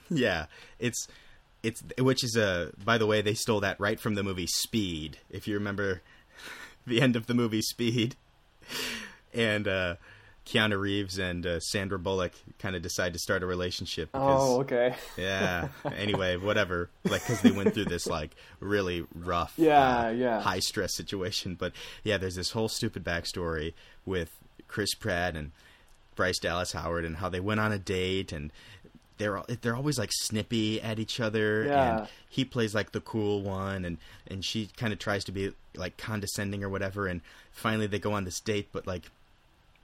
[0.09, 0.47] Yeah,
[0.79, 1.09] it's
[1.63, 5.19] it's which is a by the way they stole that right from the movie Speed.
[5.31, 6.03] If you remember
[6.91, 8.17] the end of the movie Speed,
[9.35, 9.97] and uh,
[10.47, 14.13] Keanu Reeves and uh, Sandra Bullock kind of decide to start a relationship.
[14.13, 15.69] Because, oh okay Yeah.
[15.97, 16.89] Anyway, whatever.
[17.05, 20.41] Like because they went through this like really rough, Yeah, uh, yeah.
[20.41, 21.57] high stress situation.
[21.57, 21.73] But
[22.05, 23.75] yeah, there's this whole stupid backstory
[24.05, 24.31] with
[24.69, 25.51] Chris Pratt and
[26.15, 28.51] Bryce Dallas Howard and how they went on a date and
[29.19, 31.99] they're they're always like snippy at each other Yeah.
[32.01, 35.53] and he plays like the cool one and and she kind of tries to be
[35.75, 37.21] like condescending or whatever and
[37.53, 39.11] finally they go on this date but like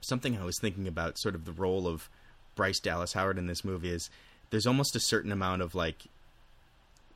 [0.01, 2.09] something I was thinking about sort of the role of
[2.55, 4.09] Bryce Dallas Howard in this movie is
[4.49, 6.03] there's almost a certain amount of like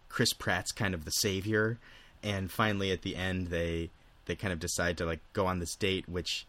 [0.10, 1.78] Chris Pratt's kind of the savior
[2.24, 3.90] and finally at the end they
[4.26, 6.46] they kind of decide to like go on this date which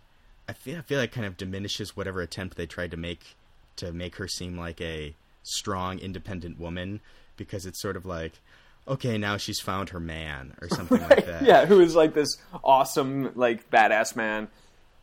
[0.49, 3.37] I feel I feel like kind of diminishes whatever attempt they tried to make
[3.77, 7.01] to make her seem like a strong independent woman
[7.37, 8.41] because it's sort of like
[8.87, 11.43] okay now she's found her man or something like that.
[11.43, 12.29] Yeah who is like this
[12.65, 14.49] awesome like badass man.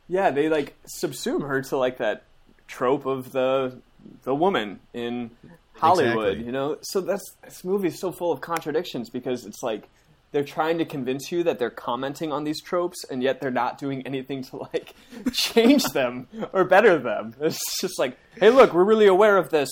[0.07, 2.23] Yeah they like subsume her to like that
[2.67, 3.79] trope of the
[4.23, 5.31] the woman in
[5.73, 6.45] hollywood Exactly.
[6.45, 6.77] you know?
[6.81, 9.89] So that's this movie is so full of contradictions because it's like
[10.31, 13.77] they're trying to convince you that they're commenting on these tropes and yet they're not
[13.77, 14.93] doing anything to like
[15.31, 17.33] change them or better them.
[17.39, 19.69] It's just like hey look we're really aware of this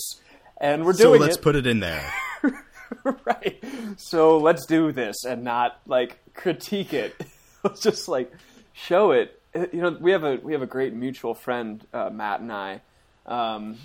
[0.58, 2.12] and we're so doing So let's it put it in there
[3.26, 3.62] right.
[3.96, 7.14] So let's do this and not like critique it.
[7.62, 8.32] let's just like
[8.72, 9.40] show it.
[9.54, 12.52] Uh, You know, we have a we have a great mutual friend, uh, Matt and
[12.52, 12.80] I,
[13.26, 13.78] um,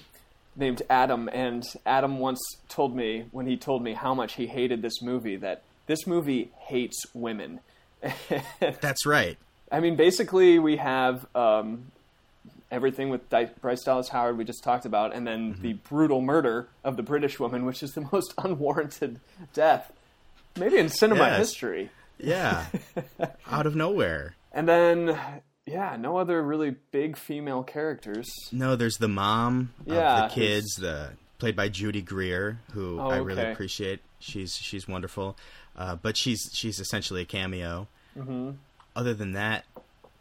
[0.55, 4.81] named Adam, and Adam once told me when he told me how much he hated
[4.81, 7.59] this movie that this movie hates women.
[8.81, 9.37] that's right
[9.71, 11.91] I mean, basically, we have um,
[12.71, 16.67] everything with Di- Bryce Dallas Howard we just talked about, and then the brutal murder
[16.83, 19.19] of the British woman, which is the most unwarranted
[19.53, 19.91] death,
[20.57, 21.37] maybe in cinema Yes.
[21.39, 21.89] history.
[22.17, 22.65] yeah
[23.49, 25.17] out of nowhere And then,
[25.65, 28.27] yeah, no other really big female characters.
[28.51, 33.09] No, there's the mom Yeah, of the kids, the played by Judy Greer, who Oh,
[33.09, 33.51] I really okay.
[33.51, 34.01] appreciate.
[34.19, 35.37] She's she's wonderful,
[35.77, 37.87] uh, but she's she's essentially a cameo.
[38.17, 38.51] Mm-hmm.
[38.95, 39.63] Other than that,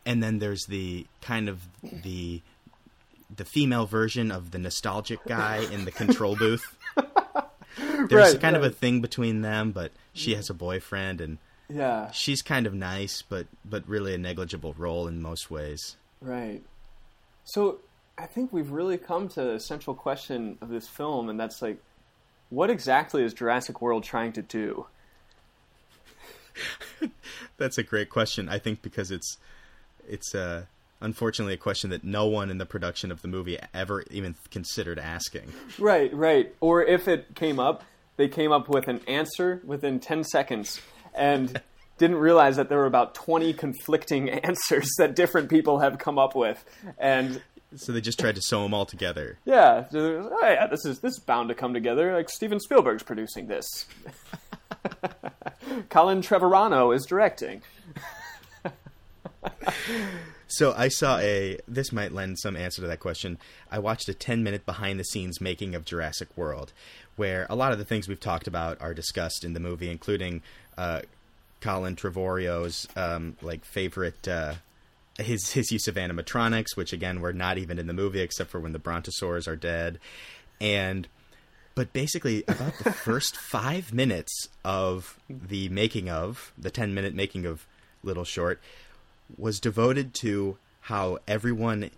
[0.08, 1.60] and then there's the kind of
[2.02, 2.42] the
[3.36, 6.76] the female version of the nostalgic guy in the control booth.
[8.08, 11.38] There's Right, kind of a thing between them, but she has a boyfriend and
[11.68, 15.96] Yeah, she's kind of nice, but but really a negligible role in most ways.
[16.20, 16.62] right.
[17.44, 17.80] So
[18.18, 21.82] I think we've really come to the central question of this film, and that's like,
[22.50, 24.86] what exactly is Jurassic World trying to do?
[27.56, 28.48] That's a great question.
[28.48, 29.38] I think because it's
[30.08, 30.64] it's uh,
[31.00, 34.98] unfortunately a question that no one in the production of the movie ever even considered
[34.98, 35.52] asking.
[35.78, 36.54] Right, right.
[36.60, 37.84] Or if it came up,
[38.16, 40.80] they came up with an answer within 10 seconds
[41.14, 41.60] and
[41.98, 46.34] didn't realize that there were about 20 conflicting answers that different people have come up
[46.34, 46.64] with.
[46.98, 47.42] And
[47.76, 49.38] So they just tried to sew them all together.
[49.44, 52.14] yeah, oh yeah, this is this is bound to come together.
[52.14, 53.66] Like Steven Spielberg's producing this.
[55.90, 57.62] Colin Trevorano is directing.
[60.50, 61.58] So I saw a.
[61.68, 63.38] This might lend some answer to that question.
[63.70, 66.72] I watched a 10 minute behind the scenes making of Jurassic World,
[67.16, 70.40] where a lot of the things we've talked about are discussed in the movie, including
[70.78, 71.02] uh,
[71.60, 74.26] Colin Trevorrow's um, like favorite.
[74.26, 74.54] Uh,
[75.18, 78.60] his his use of animatronics, which again were not even in the movie except for
[78.60, 79.98] when the brontosaurs are dead,
[80.60, 81.08] and
[81.74, 87.46] but basically about the first five minutes of the making of the 10 minute making
[87.46, 87.66] of
[88.02, 88.60] little short
[89.36, 91.90] was devoted to how everyone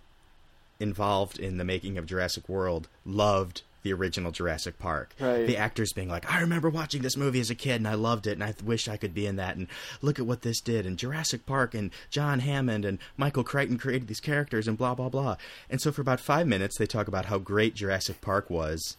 [0.79, 5.15] involved in the making of Jurassic World loved the original Jurassic Park.
[5.19, 5.47] Right.
[5.47, 8.27] The actors being like, I remember watching this movie as a kid and I loved
[8.27, 9.67] it and I wish I could be in that and
[10.01, 14.07] look at what this did and Jurassic Park and John Hammond and Michael Crichton created
[14.07, 15.37] these characters and blah blah blah.
[15.69, 18.97] And so for about 5 minutes they talk about how great Jurassic Park was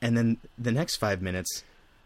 [0.00, 1.64] and then the next 5 minutes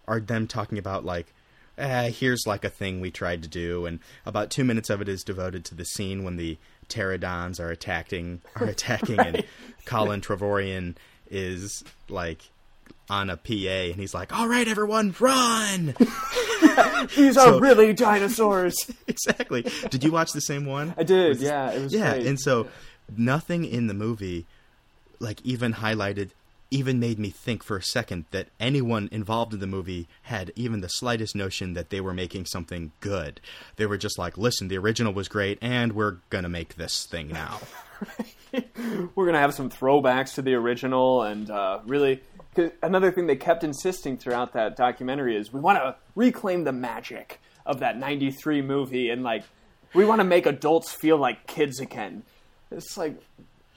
[0.09, 1.34] are them talking about like
[1.79, 5.09] eh, here's like a thing we tried to do, and about two minutes of it
[5.09, 6.59] is devoted to the scene when the
[6.89, 9.45] pterodons are attacking are attacking, and
[9.87, 10.95] Colin Trevorrow
[11.31, 12.51] is like
[13.11, 15.95] on a PA, and he's like, "All right, everyone, run!"
[17.17, 18.77] These So- are really dinosaurs.
[19.07, 19.67] exactly.
[19.91, 20.95] Did you watch the same one?
[20.97, 21.71] I did, yeah.
[21.71, 22.27] It was yeah, great.
[22.27, 22.69] and so
[23.17, 24.47] nothing in the movie,
[25.21, 26.31] like even highlighted,
[26.75, 30.81] even made me think for a second that anyone involved in the movie had even
[30.81, 33.41] the slightest notion that they were making something good.
[33.77, 37.29] They were just like, "Listen, the original was great, and we're gonna make this thing
[37.29, 37.61] now."
[39.15, 42.21] we're gonna have some throwbacks to the original and uh, really
[42.83, 47.41] another thing they kept insisting throughout that documentary is we want to reclaim the magic
[47.67, 49.45] of that 93 movie and like
[49.95, 52.23] we want to make adults feel like kids again
[52.71, 53.21] it's like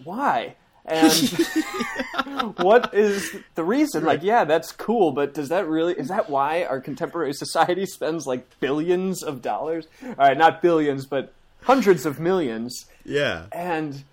[0.03, 0.55] why
[0.87, 1.13] and
[2.57, 6.63] what is the reason like yeah that's cool but does that really is that why
[6.63, 11.33] our contemporary society spends like billions of dollars all right not billions but
[11.63, 14.03] hundreds of millions Yeah, and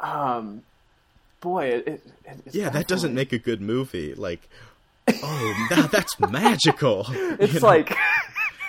[0.00, 0.62] um
[1.40, 2.02] boy it, it,
[2.52, 4.14] yeah, that doesn't make a good movie.
[4.14, 4.48] Like,
[5.08, 7.06] oh, that, that's magical.
[7.10, 7.66] it's You know?
[7.66, 7.96] like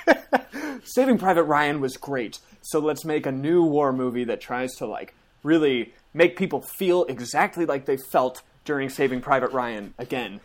[0.83, 4.85] saving private ryan was great so let's make a new war movie that tries to
[4.85, 5.13] like
[5.43, 10.39] really make people feel exactly like they felt during saving private ryan again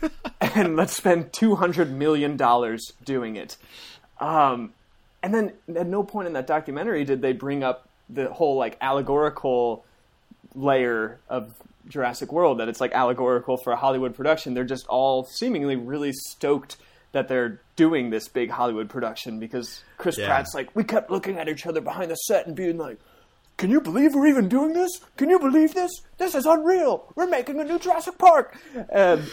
[0.40, 3.56] and let's spend 200 million dollars doing it
[4.20, 4.72] um,
[5.22, 8.76] and then at no point in that documentary did they bring up the whole like
[8.80, 9.84] allegorical
[10.54, 11.52] layer of
[11.88, 14.54] Jurassic World that it's like allegorical for a Hollywood production.
[14.54, 16.76] They're just all seemingly really stoked
[17.12, 20.26] that they're doing this big Hollywood production because Chris Yeah.
[20.26, 22.98] Pratt's like, we kept looking at each other behind the set and being like,
[23.56, 25.00] can you believe we're even doing this?
[25.16, 25.90] Can you believe this?
[26.18, 27.12] This is unreal.
[27.14, 28.56] We're making a new Jurassic Park.
[28.90, 29.24] And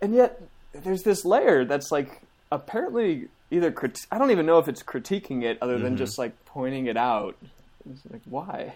[0.00, 0.40] and yet
[0.72, 2.22] there's this layer that's like
[2.52, 5.96] apparently either crit- I don't even know if it's critiquing it other than mm-hmm.
[5.96, 7.36] just like pointing it out.
[7.90, 8.74] It's like why?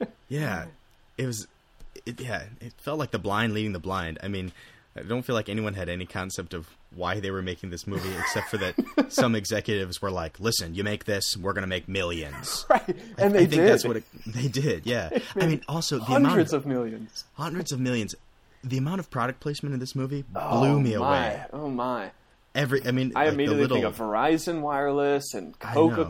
[0.28, 0.66] Yeah,
[1.18, 1.46] it was.
[2.06, 4.18] It, yeah, it felt like the blind leading the blind.
[4.22, 4.50] I mean,
[4.96, 8.12] I don't feel like anyone had any concept of why they were making this movie,
[8.18, 8.74] except for that
[9.12, 12.66] some executives were like, "Listen, you make this, we're gonna make millions.
[12.70, 12.96] Right.
[13.18, 13.68] And they I think did.
[13.68, 14.86] that's what it, they did.
[14.86, 17.24] Yeah, I mean, also the amount hundreds of, of millions.
[17.34, 18.14] hundreds of millions.
[18.62, 21.18] The amount of product placement in this movie blew oh me my.
[21.30, 21.44] away.
[21.52, 22.10] Oh my.
[22.54, 26.08] Every, I mean, I like the immediately little, think of Verizon Wireless and I know.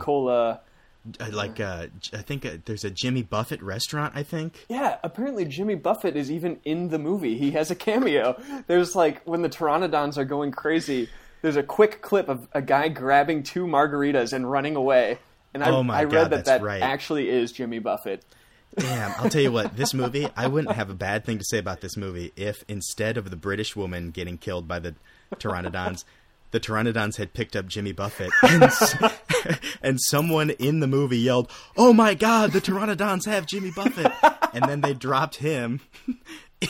[1.19, 4.13] Uh, like uh, I think uh, there's a Jimmy Buffett restaurant.
[4.15, 4.65] I think.
[4.69, 7.37] Yeah, apparently Jimmy Buffett is even in the movie.
[7.37, 8.39] He has a cameo.
[8.67, 11.09] There's like when the pteranodons are going crazy.
[11.41, 15.17] There's a quick clip of a guy grabbing two margaritas and running away.
[15.53, 16.81] And I, Oh I read God, that that right.
[16.81, 18.23] actually is Jimmy Buffett.
[18.77, 21.57] Damn, I'll tell you what, this movie, I wouldn't have a bad thing to say
[21.57, 24.95] about this movie if instead of the British woman getting killed by the
[25.35, 26.05] pteranodons,
[26.51, 28.95] the pteranodons had picked up Jimmy Buffett and, s-
[29.81, 34.11] and someone in the movie yelled, "Oh my god, the pteranodons have Jimmy Buffett."
[34.53, 35.79] And then they dropped him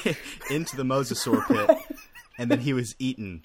[0.49, 1.77] into the mosasaur pit
[2.37, 3.43] and then he was eaten.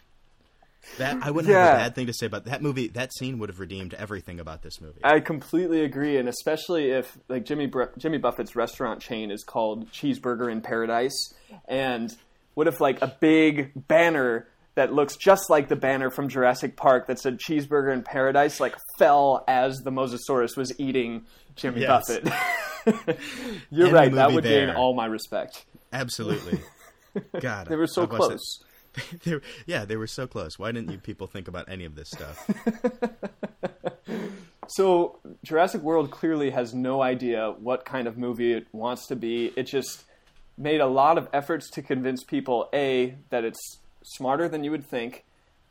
[0.98, 2.86] That I wouldn't have a bad thing to say about that movie.
[2.86, 5.00] That scene would have redeemed everything about this movie.
[5.02, 9.90] I completely agree, and especially if like Jimmy Br- Jimmy Buffett's restaurant chain is called
[9.90, 11.34] Cheeseburger in Paradise,
[11.66, 12.16] and
[12.54, 17.08] what if like a big banner that looks just like the banner from Jurassic Park
[17.08, 22.06] that said Cheeseburger in Paradise like fell as the Mosasaurus was eating Jimmy Yes.
[22.08, 23.18] Buffett.
[23.70, 24.12] You're End right.
[24.12, 25.64] That would gain all my respect.
[25.92, 26.60] Absolutely.
[27.40, 28.60] God, They were so I watched that- close.
[29.24, 30.58] They were- yeah, they were so close.
[30.58, 32.48] Why didn't you people think about any of this stuff?
[34.68, 39.52] So Jurassic World clearly has no idea what kind of movie it wants to be.
[39.56, 40.04] It just
[40.58, 43.60] made a lot of efforts to convince people a that it's
[44.06, 45.24] smarter than you would think,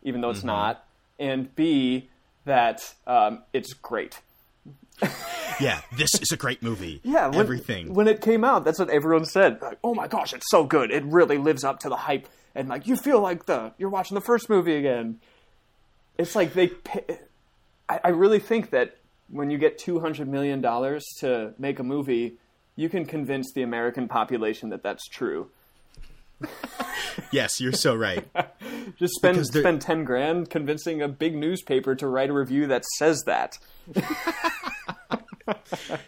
[0.03, 0.47] even though it's Mm-hmm.
[0.47, 0.86] not,
[1.19, 2.09] and b
[2.45, 4.19] that um, it's great.
[5.59, 7.01] yeah, this is a great movie.
[7.03, 7.93] Yeah, when, everything.
[7.93, 9.61] when it came out, that's what everyone said.
[9.61, 10.91] Like, oh my gosh, it's so good!
[10.91, 14.15] It really lives up to the hype, and like you feel like the you're watching
[14.15, 15.19] the first movie again.
[16.17, 16.71] It's like they.
[17.89, 18.97] I, I really think that
[19.29, 22.38] when you get two hundred million dollars to make a movie,
[22.75, 25.49] you can convince the American population that that's true.
[27.31, 28.25] Yes, you're so right.
[28.99, 33.23] Just spend spend ten grand convincing a big newspaper to write a review that says
[33.25, 33.57] that.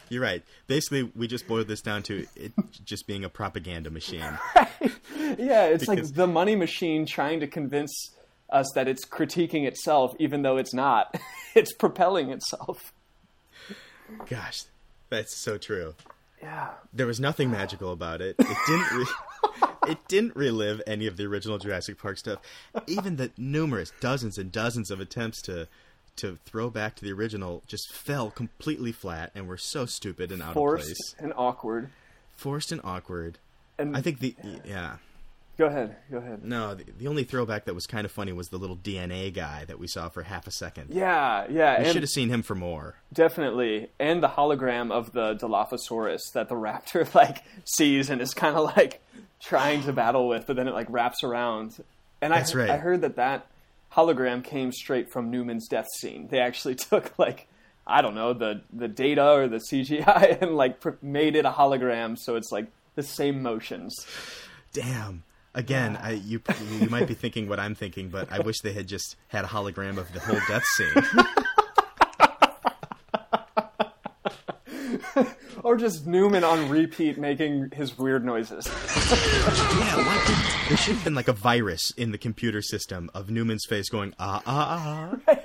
[0.09, 0.43] You're right.
[0.67, 2.51] Basically, we just boiled this down to it
[2.83, 4.23] just being a propaganda machine.
[5.37, 7.91] Yeah, it's Because- like the money machine trying to convince
[8.49, 11.19] us that it's critiquing itself, even though it's not.
[11.55, 12.93] it's propelling itself.
[14.29, 14.61] Gosh,
[15.09, 15.95] that's so true.
[16.41, 16.69] Yeah.
[16.93, 18.35] There was nothing magical about it.
[18.39, 18.91] It didn't.
[18.97, 22.39] Re- it didn't relive any of the original Jurassic Park stuff.
[22.87, 25.67] Even the numerous dozens and dozens of attempts to
[26.17, 30.41] to throw back to the original just fell completely flat and were so stupid and
[30.41, 31.89] out of place, Forced and awkward.
[32.35, 33.37] Forced and awkward.
[33.77, 34.35] And I think the
[34.65, 34.97] yeah.
[35.57, 36.43] Go ahead, go ahead.
[36.43, 39.65] No, the, the only throwback that was kind of funny was the little DNA guy
[39.65, 40.93] that we saw for half a second.
[40.93, 42.95] Yeah, yeah, We should have seen him for more.
[43.13, 48.55] definitely, and the hologram of the Dilophosaurus that the raptor like sees and is kind
[48.55, 49.01] of like
[49.39, 51.83] trying to battle with, but then it like wraps around.
[52.21, 52.69] And That's I, right.
[52.71, 53.47] I heard that that
[53.93, 56.27] hologram came straight from Newman's death scene.
[56.29, 57.47] They actually took like
[57.85, 61.51] I don't know the the data or the CGI and like pr- made it a
[61.51, 63.95] hologram, so it's like the same motions.
[64.73, 65.23] Damn.
[65.57, 66.39] Again, I, you
[66.79, 69.47] you might be thinking what I'm thinking, but I wish they had just had a
[69.47, 71.03] hologram of the whole death scene.
[75.63, 78.67] Or just Newman on repeat making his weird noises.
[78.67, 80.67] yeah, what?
[80.69, 84.13] There should have been like a virus in the computer system of Newman's face going
[84.17, 85.35] ah ah ah.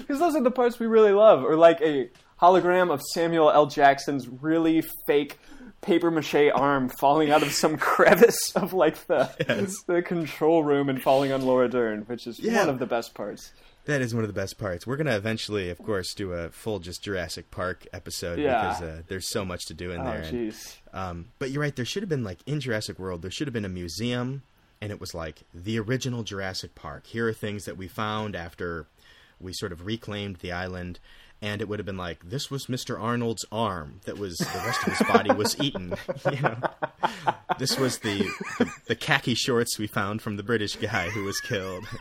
[0.00, 1.42] Because those are the parts we really love.
[1.44, 2.10] Or like a
[2.40, 3.66] hologram of Samuel L.
[3.66, 5.38] Jackson's really fake
[5.82, 9.74] paper mache arm falling out of some crevice of like the Yes.
[9.86, 12.60] the control room and falling on Laura Dern, which is Yeah.
[12.60, 13.52] one of the best parts.
[13.84, 14.86] That is one of the best parts.
[14.86, 18.60] We're gonna eventually, of course, do a full just Jurassic Park episode Yeah.
[18.68, 20.22] because uh, there's so much to do in Oh there.
[20.22, 20.54] and-
[20.92, 21.74] Um, but you're right.
[21.74, 23.22] There should have been like in Jurassic World.
[23.22, 24.42] There should have been a museum,
[24.80, 27.08] and it was like the original Jurassic Park.
[27.08, 28.86] Here are things that we found after
[29.40, 31.00] we sort of reclaimed the island,
[31.42, 32.98] and it would have been like this was Mr.
[32.98, 35.94] Arnold's arm that was the rest of his body was eaten.
[36.32, 36.56] You know,
[37.58, 38.18] this was the,
[38.58, 41.84] the the khaki shorts we found from the British guy who was killed.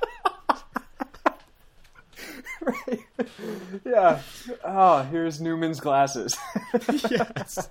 [3.85, 4.19] Yeah.
[4.63, 6.37] Oh, here's Newman's glasses.
[7.09, 7.69] yes.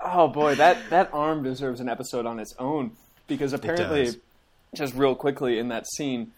[0.00, 2.92] Oh boy, that that arm deserves an episode on its own
[3.26, 4.10] because apparently,
[4.74, 6.32] just real quickly in that scene,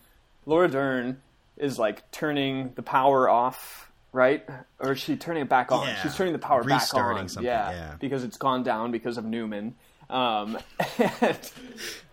[0.47, 1.21] Laura Dern
[1.57, 4.47] is like turning the power off, right?
[4.79, 5.87] Or is she turning it back on?
[5.87, 6.03] Yeah.
[6.03, 7.29] She's turning the power back Restarting on.
[7.29, 7.95] something, yeah, yeah.
[7.99, 9.75] because it's gone down because of Newman.
[10.11, 10.59] Um,
[10.99, 11.39] and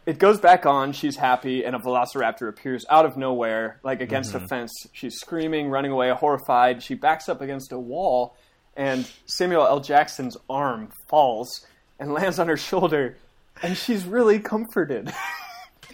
[0.05, 0.93] it goes back on.
[0.93, 4.45] She's happy, and a velociraptor appears out of nowhere, like against Mm-hmm.
[4.45, 4.71] a fence.
[4.93, 6.81] She's screaming, running away, horrified.
[6.81, 8.35] She backs up against a wall,
[8.77, 9.79] and Samuel L.
[9.81, 11.65] Jackson's arm falls
[11.99, 13.17] and lands on her shoulder,
[13.61, 15.11] and she's really comforted.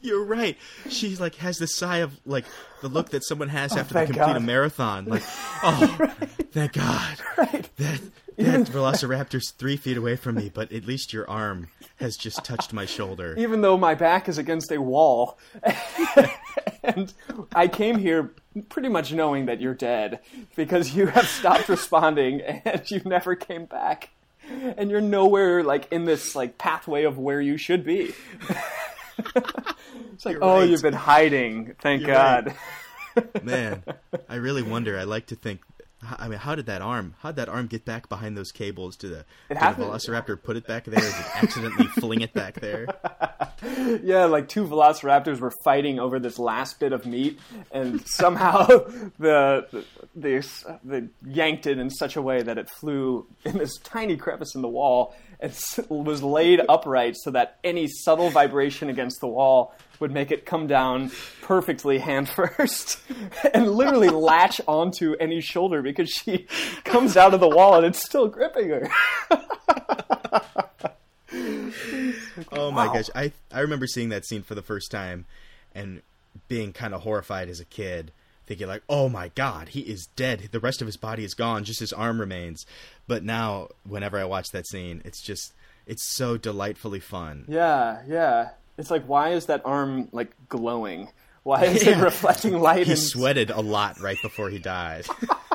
[0.00, 0.56] You're right.
[0.88, 2.44] She like has this sigh of like
[2.82, 5.06] the look that someone has oh, after they Oh, complete a marathon.
[5.06, 5.22] Like,
[5.62, 6.12] oh,
[6.52, 7.16] thank God.
[7.36, 7.68] right.
[7.76, 8.00] That
[8.36, 12.72] that velociraptor's three feet away from me, but at least your arm has just touched
[12.72, 13.34] my shoulder.
[13.36, 15.38] Even though my back is against a wall,
[16.84, 17.12] and
[17.54, 18.32] I came here
[18.68, 20.20] pretty much knowing that you're dead
[20.54, 24.10] because you have stopped responding and you never came back,
[24.48, 28.14] and you're nowhere like in this like pathway of where you should be.
[29.18, 30.68] It's like, You're oh, right.
[30.68, 31.74] you've been hiding.
[31.80, 32.54] Thank You're God.
[33.16, 33.44] right.
[33.44, 33.82] Man,
[34.28, 34.98] I really wonder.
[34.98, 35.60] I like to think
[36.02, 37.14] I mean, how did that arm?
[37.20, 39.16] How did that arm get back behind those cables to the,
[39.48, 40.40] to the Velociraptor?
[40.40, 41.00] Put it back there?
[41.00, 42.86] Did it accidentally fling it back there?
[44.04, 47.40] Yeah, like two velociraptors were fighting over this last bit of meat,
[47.72, 48.66] and somehow
[49.18, 49.84] the the,
[50.14, 54.54] the they yanked it in such a way that it flew in this tiny crevice
[54.54, 55.54] in the wall and
[55.88, 60.66] was laid upright so that any subtle vibration against the wall would make it come
[60.66, 61.10] down
[61.42, 63.00] perfectly hand first
[63.54, 66.46] and literally latch onto any shoulder because she
[66.84, 68.90] comes out of the wall and it's still gripping her.
[72.52, 75.26] Oh my gosh, I I remember seeing that scene for the first time,
[75.74, 76.02] and
[76.48, 78.12] being kind of horrified as a kid,
[78.48, 80.48] thinking like, "Oh my god, he is dead.
[80.50, 81.64] The rest of his body is gone.
[81.64, 82.66] Just his arm remains."
[83.06, 85.52] But now, whenever I watch that scene, it's just
[85.86, 87.44] it's so delightfully fun.
[87.48, 88.50] Yeah, yeah.
[88.76, 91.08] It's like, why is that arm like glowing?
[91.42, 92.86] Why is it reflecting light?
[92.86, 95.06] He and sweated a lot right before he died.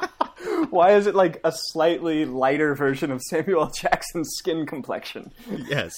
[0.70, 5.32] why is it like a slightly lighter version of Samuel Jackson's skin complexion?
[5.70, 5.94] yes,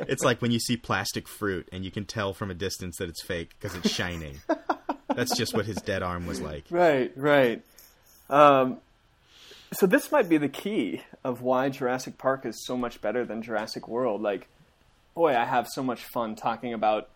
[0.00, 3.08] it's like when you see plastic fruit and you can tell from a distance that
[3.08, 4.36] it's fake because it's shining.
[5.18, 6.64] That's just what his dead arm was like.
[6.70, 7.62] Right, right.
[8.30, 8.78] Um,
[9.72, 13.42] so this might be the key of why Jurassic Park is so much better than
[13.42, 14.22] Jurassic World.
[14.22, 14.46] Like,
[15.14, 17.08] boy, I have so much fun talking about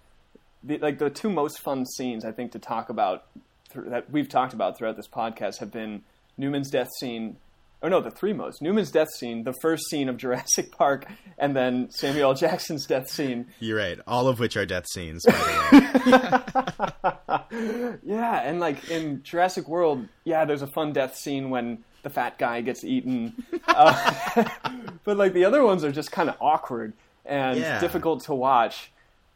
[0.64, 3.24] the, like the two most fun scenes I think to talk about
[3.72, 6.02] th- that we've talked about throughout this podcast have been
[6.36, 7.36] Newman's death scene.
[7.82, 8.62] Oh no, the three most.
[8.62, 11.06] Newman's death scene, the first scene of Jurassic Park,
[11.38, 12.34] and then Samuel L.
[12.34, 13.46] Jackson's death scene.
[13.58, 13.98] You're right.
[14.06, 17.98] All of which are death scenes, by the way.
[18.04, 22.38] Yeah, and like in Jurassic World, yeah, there's a fun death scene when the fat
[22.38, 23.44] guy gets eaten.
[23.64, 24.44] Uh,
[25.04, 26.92] but like the other ones are just kind of awkward
[27.24, 27.78] and Yeah.
[27.80, 28.90] difficult to watch.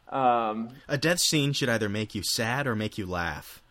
[0.08, 3.62] Um, A death scene should either make you sad or make you laugh.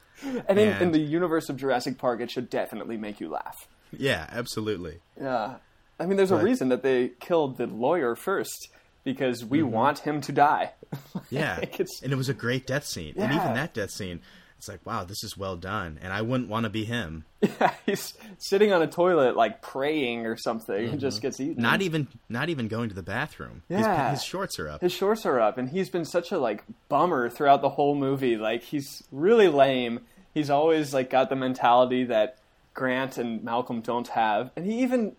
[0.48, 3.68] and in, in the universe of Jurassic Park, it should definitely make you laugh.
[3.92, 5.00] Yeah, absolutely.
[5.20, 5.56] Yeah.
[6.00, 8.70] I mean, there's a reason that they killed the lawyer first
[9.04, 9.72] because we Mm-hmm.
[9.72, 10.72] want him to die.
[11.30, 11.58] Yeah.
[11.60, 13.14] Like, and it was a great death scene.
[13.18, 14.22] And even that death scene,
[14.58, 16.00] it's like, wow, this is well done.
[16.02, 17.26] And I wouldn't want to be him.
[17.62, 21.56] Yeah, he's sitting on a toilet, like praying or something, and just gets eaten.
[21.56, 21.62] Mm-hmm.
[21.64, 23.62] Not even not even going to the bathroom.
[23.70, 24.12] His- Yeah.
[24.12, 24.82] His, shorts are up.
[24.82, 28.36] his shorts are up and he's been such a like bummer throughout the whole movie
[28.38, 30.00] like he's really lame
[30.34, 32.38] he's always like got the mentality that
[32.76, 35.16] grant and malcolm don't have and he even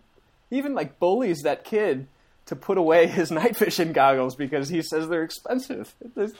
[0.49, 2.07] even like bullies that kid
[2.45, 6.31] to put away his night vision goggles because he says they're expensive There's-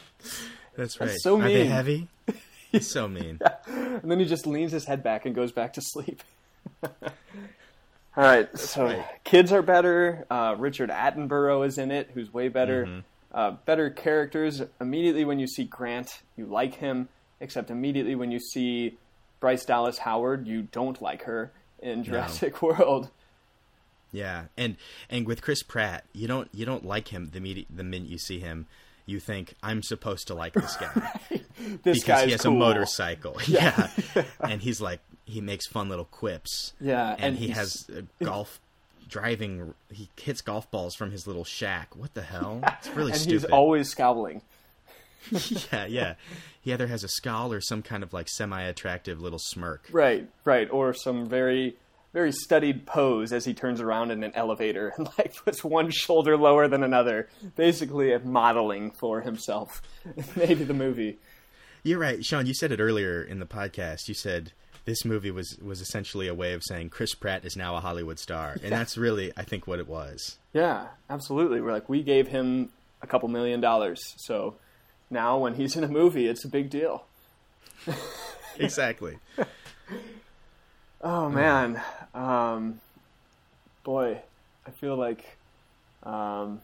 [0.78, 1.10] That's right.
[1.20, 1.46] so mean.
[1.48, 2.08] Are they heavy?
[2.72, 3.40] He's so mean.
[3.68, 6.22] and then he just leans his head back and goes back to sleep
[6.84, 6.90] all
[8.24, 9.06] right so right.
[9.24, 13.00] kids are better uh, richard attenborough is in it who's way better Mm-hmm.
[13.34, 18.40] uh, better characters immediately when you see grant you like him except immediately when you
[18.40, 18.98] see
[19.40, 23.10] bryce dallas howard you don't like her in jurassic world
[24.12, 24.78] Yeah, and
[25.10, 28.18] and with Chris Pratt, you don't you don't like him the minute the minute you
[28.18, 28.66] see him.
[29.06, 31.20] You think I'm supposed to like this guy
[31.84, 32.54] this because guy's he has cool.
[32.56, 33.38] a motorcycle.
[33.48, 33.90] Yeah,
[34.40, 36.74] and he's like he makes fun little quips.
[36.80, 38.60] Yeah, and, and he has a golf
[39.10, 39.74] driving.
[39.92, 41.96] He hits golf balls from his little shack.
[41.96, 42.62] What the hell?
[42.80, 43.42] It's really and stupid.
[43.42, 44.42] he's always scowling
[45.72, 46.14] yeah, yeah.
[46.62, 49.88] He either has a scowl or some kind of like semi-attractive little smirk.
[49.92, 51.76] right right or some very
[52.14, 56.36] very studied pose as he turns around in an elevator and like puts one shoulder
[56.38, 59.82] lower than another basically a modeling for himself
[60.36, 61.18] maybe the movie
[61.84, 62.46] You're right, Sean.
[62.48, 64.08] You said it earlier in the podcast.
[64.08, 64.52] You said
[64.86, 68.20] this movie was was essentially a way of saying Chris Pratt is now a Hollywood
[68.20, 70.38] star, and that's really, I think, what it was.
[70.54, 72.70] yeah absolutely we're like we gave him
[73.02, 74.56] a couple million dollars so
[75.10, 77.06] now when he's in a movie it's a big deal
[78.60, 79.18] Exactly.
[81.00, 81.80] Oh man,
[82.16, 82.82] um,
[83.84, 84.20] boy,
[84.66, 85.38] I feel like
[86.02, 86.60] um,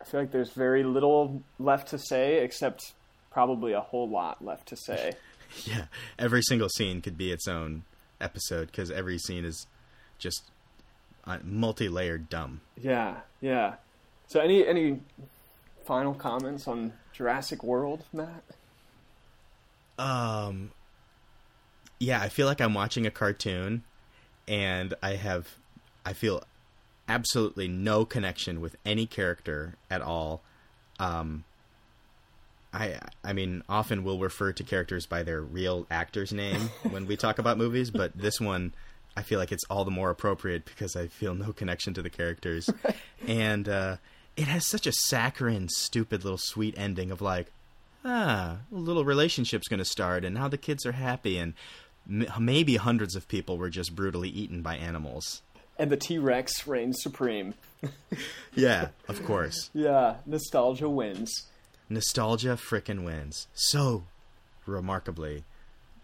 [0.00, 2.92] I feel like there's very little left to say, except
[3.30, 5.12] probably a whole lot left to say.
[5.64, 5.84] yeah,
[6.18, 7.84] every single scene could be its own
[8.20, 9.68] episode because every scene is
[10.18, 10.42] just
[11.24, 12.62] uh, multi-layered dumb.
[12.76, 13.76] Yeah, yeah.
[14.26, 14.98] So, any any
[15.86, 18.42] final comments on Jurassic World, Matt?
[19.98, 20.72] Um,
[21.98, 23.84] yeah, I feel like I'm watching a cartoon,
[24.46, 25.54] and I have,
[26.04, 26.42] I feel
[27.08, 30.42] absolutely no connection with any character at all.
[30.98, 31.44] Um,
[32.72, 36.60] I, I mean, often we'll refer to characters by their real actor's name
[36.90, 38.74] when we talk about movies, but this one,
[39.16, 42.10] I feel like it's all the more appropriate because I feel no connection to the
[42.10, 42.68] characters,
[43.26, 43.96] and uh,
[44.36, 47.46] it has such a saccharine, stupid little sweet ending of like,
[48.04, 51.54] ah, a little relationship's going to start, and now the kids are happy, and
[52.08, 55.42] m- maybe hundreds of people were just brutally eaten by animals.
[55.78, 57.54] And the T Rex reigns supreme.
[58.54, 59.68] Yeah, of course.
[59.74, 61.44] Yeah, nostalgia wins.
[61.90, 63.46] Nostalgia frickin' wins.
[63.54, 64.04] So
[64.64, 65.44] remarkably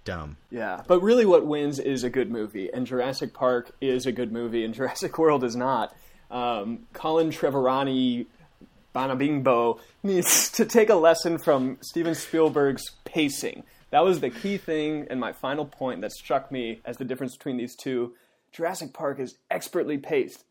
[0.04, 0.36] dumb.
[0.50, 4.32] Yeah, but really, what wins is a good movie, and Jurassic Park is a good
[4.32, 5.96] movie, and Jurassic World is not.
[6.32, 8.26] Um, Colin Trevorani
[8.94, 13.64] Banabingbo needs to take a lesson from Steven Spielberg's pacing.
[13.90, 17.36] That was the key thing, and my final point that struck me as the difference
[17.36, 18.14] between these two.
[18.50, 20.44] Jurassic Park is expertly paced.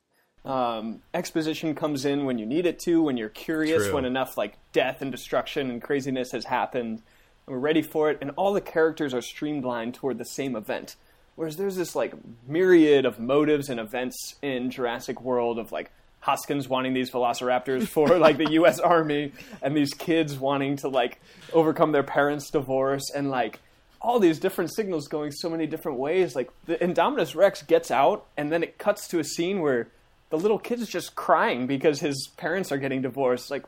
[0.46, 3.96] Um, exposition comes in when you need it to, when you're curious, True.
[3.96, 7.02] when enough like death and destruction and craziness has happened,
[7.48, 10.96] and we're ready for it, and all the characters are streamlined toward the same event.
[11.36, 12.14] Whereas there's this like
[12.48, 15.92] myriad of motives and events in Jurassic World of like
[16.22, 18.80] Hoskins wanting these velociraptors for like the U.S.
[18.80, 21.20] Army, and these kids wanting to like
[21.54, 23.60] overcome their parents' divorce, and like
[24.02, 26.36] all these different signals going so many different ways.
[26.36, 29.88] Like the Indominus Rex gets out, and then it cuts to a scene where
[30.30, 33.52] the little kid's just crying because his parents are getting divorced.
[33.52, 33.66] Like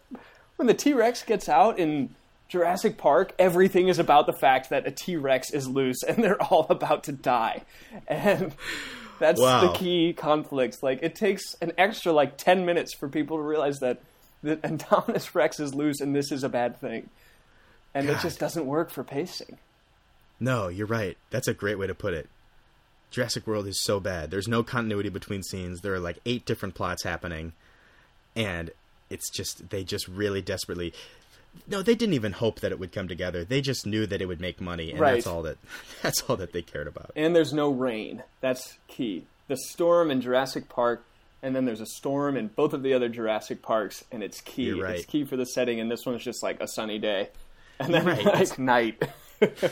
[0.56, 2.15] when the T Rex gets out in
[2.49, 6.41] Jurassic Park, everything is about the fact that a T Rex is loose and they're
[6.51, 7.63] all about to die.
[8.07, 8.53] And
[9.19, 9.71] that's Wow.
[9.71, 10.83] the key conflict.
[10.83, 14.01] Like it takes an extra like 10 minutes for people to realize that
[14.43, 17.09] the Indominus Rex is loose and this is a bad thing.
[17.95, 19.57] And it just doesn't work for pacing.
[20.39, 21.15] No, you're right.
[21.29, 22.27] That's a great way to put it.
[23.11, 24.31] Jurassic World is so bad.
[24.31, 25.81] There's no continuity between scenes.
[25.81, 27.53] There are like eight different plots happening,
[28.35, 28.71] and
[29.11, 30.91] it's just they just really desperately.
[31.67, 33.43] No, they didn't even hope that it would come together.
[33.43, 35.57] They just knew that it would make money, and that's all that.
[36.01, 37.11] That's all that they cared about.
[37.15, 38.23] and there's no rain.
[38.41, 39.25] That's key.
[39.47, 41.05] The storm in Jurassic Park,
[41.41, 44.71] and then there's a storm in both of the other Jurassic Parks, and it's key.
[44.73, 44.95] Right.
[44.97, 47.30] It's key for the setting, and this one's just like a sunny day,
[47.80, 48.25] and then Right.
[48.25, 49.03] like night.
[49.41, 49.63] it's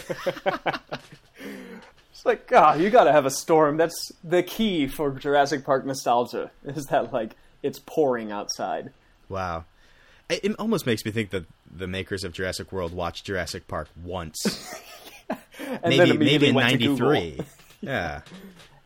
[2.25, 3.77] like, God, you got to have a storm.
[3.77, 6.51] That's the key for Jurassic Park nostalgia.
[6.63, 8.91] Is that like it's pouring outside?
[9.29, 9.65] Wow,
[10.31, 14.73] it, almost makes me think that the makers of Jurassic World watched Jurassic Park once,
[15.85, 17.09] maybe maybe in went to Google.
[17.09, 17.45] '93.
[17.81, 18.21] yeah,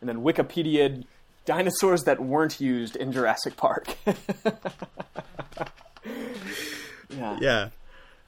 [0.00, 1.04] and then Wikipedia
[1.46, 3.96] dinosaurs that weren't used in Jurassic Park.
[7.08, 7.38] yeah.
[7.40, 7.68] yeah.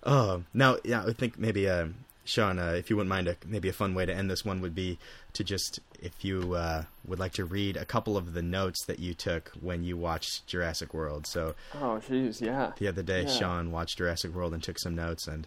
[0.05, 1.89] Oh, now, yeah, I think maybe, uh,
[2.29, 4.61] Sean, uh, if you wouldn't mind, a, maybe a fun way to end this one
[4.61, 4.99] would be
[5.33, 8.99] to just, if you uh, would like to read a couple of the notes that
[8.99, 11.27] you took when you watched Jurassic World.
[11.27, 12.73] So Oh, jeez, yeah.
[12.79, 13.29] the other day, Yeah.
[13.31, 15.47] Sean watched Jurassic World and took some notes, and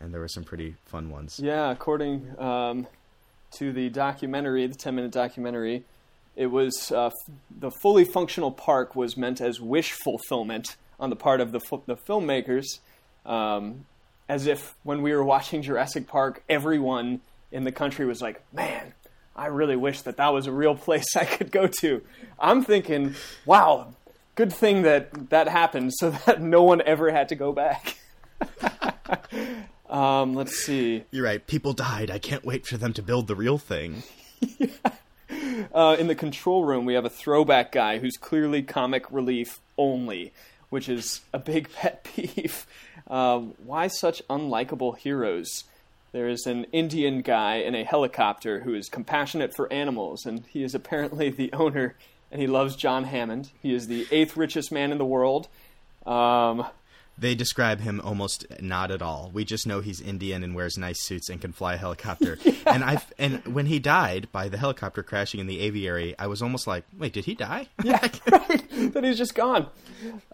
[0.00, 1.38] and there were some pretty fun ones.
[1.40, 2.86] Yeah, according um,
[3.58, 5.84] to the documentary, the 10 minute documentary,
[6.36, 7.12] it was uh, f-
[7.60, 11.82] the fully functional park was meant as wish fulfillment on the part of the, fu-
[11.86, 12.64] the filmmakers.
[13.26, 13.86] Um,
[14.28, 18.92] as if when we were watching Jurassic Park, everyone in the country was like, man,
[19.34, 22.02] I really wish that that was a real place I could go to.
[22.38, 23.14] I'm thinking,
[23.46, 23.94] wow,
[24.34, 27.98] good thing that that happened so that no one ever had to go back.
[29.88, 31.04] um, let's see.
[31.10, 31.44] You're right.
[31.46, 32.10] People died.
[32.10, 34.02] I can't wait for them to build the real thing.
[35.74, 40.32] Uh, in the control room, we have a throwback guy who's clearly comic relief only,
[40.70, 42.66] which is a big pet peeve.
[43.06, 45.64] Um, why such unlikable heroes?
[46.12, 50.62] There is an Indian guy in a helicopter who is compassionate for animals, and he
[50.62, 51.96] is apparently the owner,
[52.32, 53.50] and he loves John Hammond.
[53.62, 55.48] He is the eighth richest man in the world.
[56.06, 56.66] Um,
[57.20, 59.30] They describe him almost not at all.
[59.32, 62.38] We just know he's Indian and wears nice suits and can fly a helicopter.
[62.66, 66.42] And I and when he died by the helicopter crashing in the aviary, I was
[66.42, 67.68] almost like, wait, did he die?
[67.82, 67.98] Yeah,
[68.30, 68.92] right.
[68.92, 69.68] That he's just gone.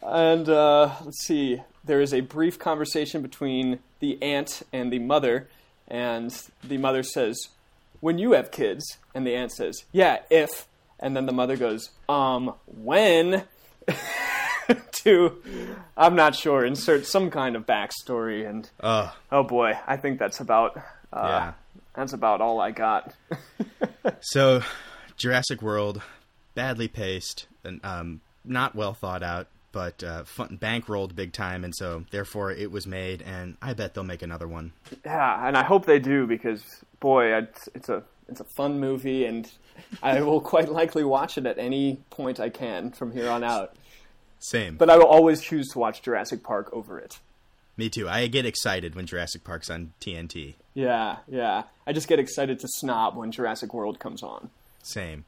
[0.02, 1.62] And uh, let's see.
[1.84, 5.48] There is a brief conversation between the aunt and the mother,
[5.86, 7.38] and the mother says,
[8.00, 10.66] "When you have kids," and the aunt says, "Yeah, if."
[10.98, 13.44] And then the mother goes, "Um, when?"
[14.92, 15.42] to,
[15.96, 16.64] I'm not sure.
[16.64, 19.10] Insert some kind of backstory, and Ugh.
[19.32, 20.76] oh boy, I think that's about.
[21.12, 21.52] Uh, Yeah.
[21.94, 23.14] That's about all I got.
[24.20, 24.62] So,
[25.16, 26.02] Jurassic World,
[26.54, 31.74] badly paced and um, not well thought out, but uh, fun, bankrolled big time, and
[31.74, 33.22] so therefore it was made.
[33.22, 34.72] And I bet they'll make another one.
[35.04, 36.62] Yeah, and I hope they do because
[37.00, 39.50] boy, it's, it's a it's a fun movie, and
[40.02, 43.74] I will quite likely watch it at any point I can from here on out.
[44.44, 44.76] Same.
[44.76, 47.18] But I will always choose to watch Jurassic Park over it.
[47.78, 48.06] Me too.
[48.06, 50.52] I get excited when Jurassic Park's on TNT.
[50.74, 51.62] Yeah, yeah.
[51.86, 54.50] I just get excited to snob when Jurassic World comes on.
[54.82, 55.24] Same.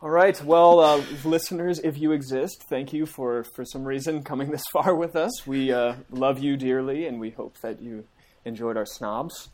[0.00, 4.50] All right, well, uh, listeners, if you exist, thank you for for some reason coming
[4.50, 5.46] this far with us.
[5.46, 8.04] We uh, love you dearly, and we hope that you
[8.46, 9.50] enjoyed our snobs.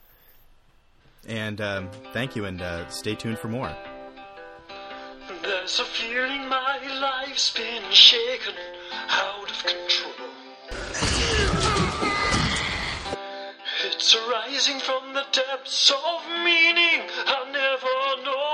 [1.27, 3.75] And um, thank you, and uh, stay tuned for more.
[5.43, 8.55] There's a feeling my life's been shaken
[8.93, 10.29] out of control.
[13.85, 18.49] It's arising from the depths of meaning I never know.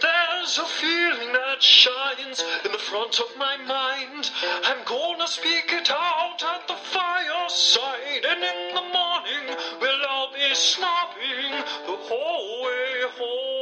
[0.00, 4.30] There's a feeling that shines in the front of my mind.
[4.64, 10.54] I'm gonna speak it out at the fireside, and in the morning we'll all be
[10.54, 11.52] snapping
[11.86, 13.55] the whole way home.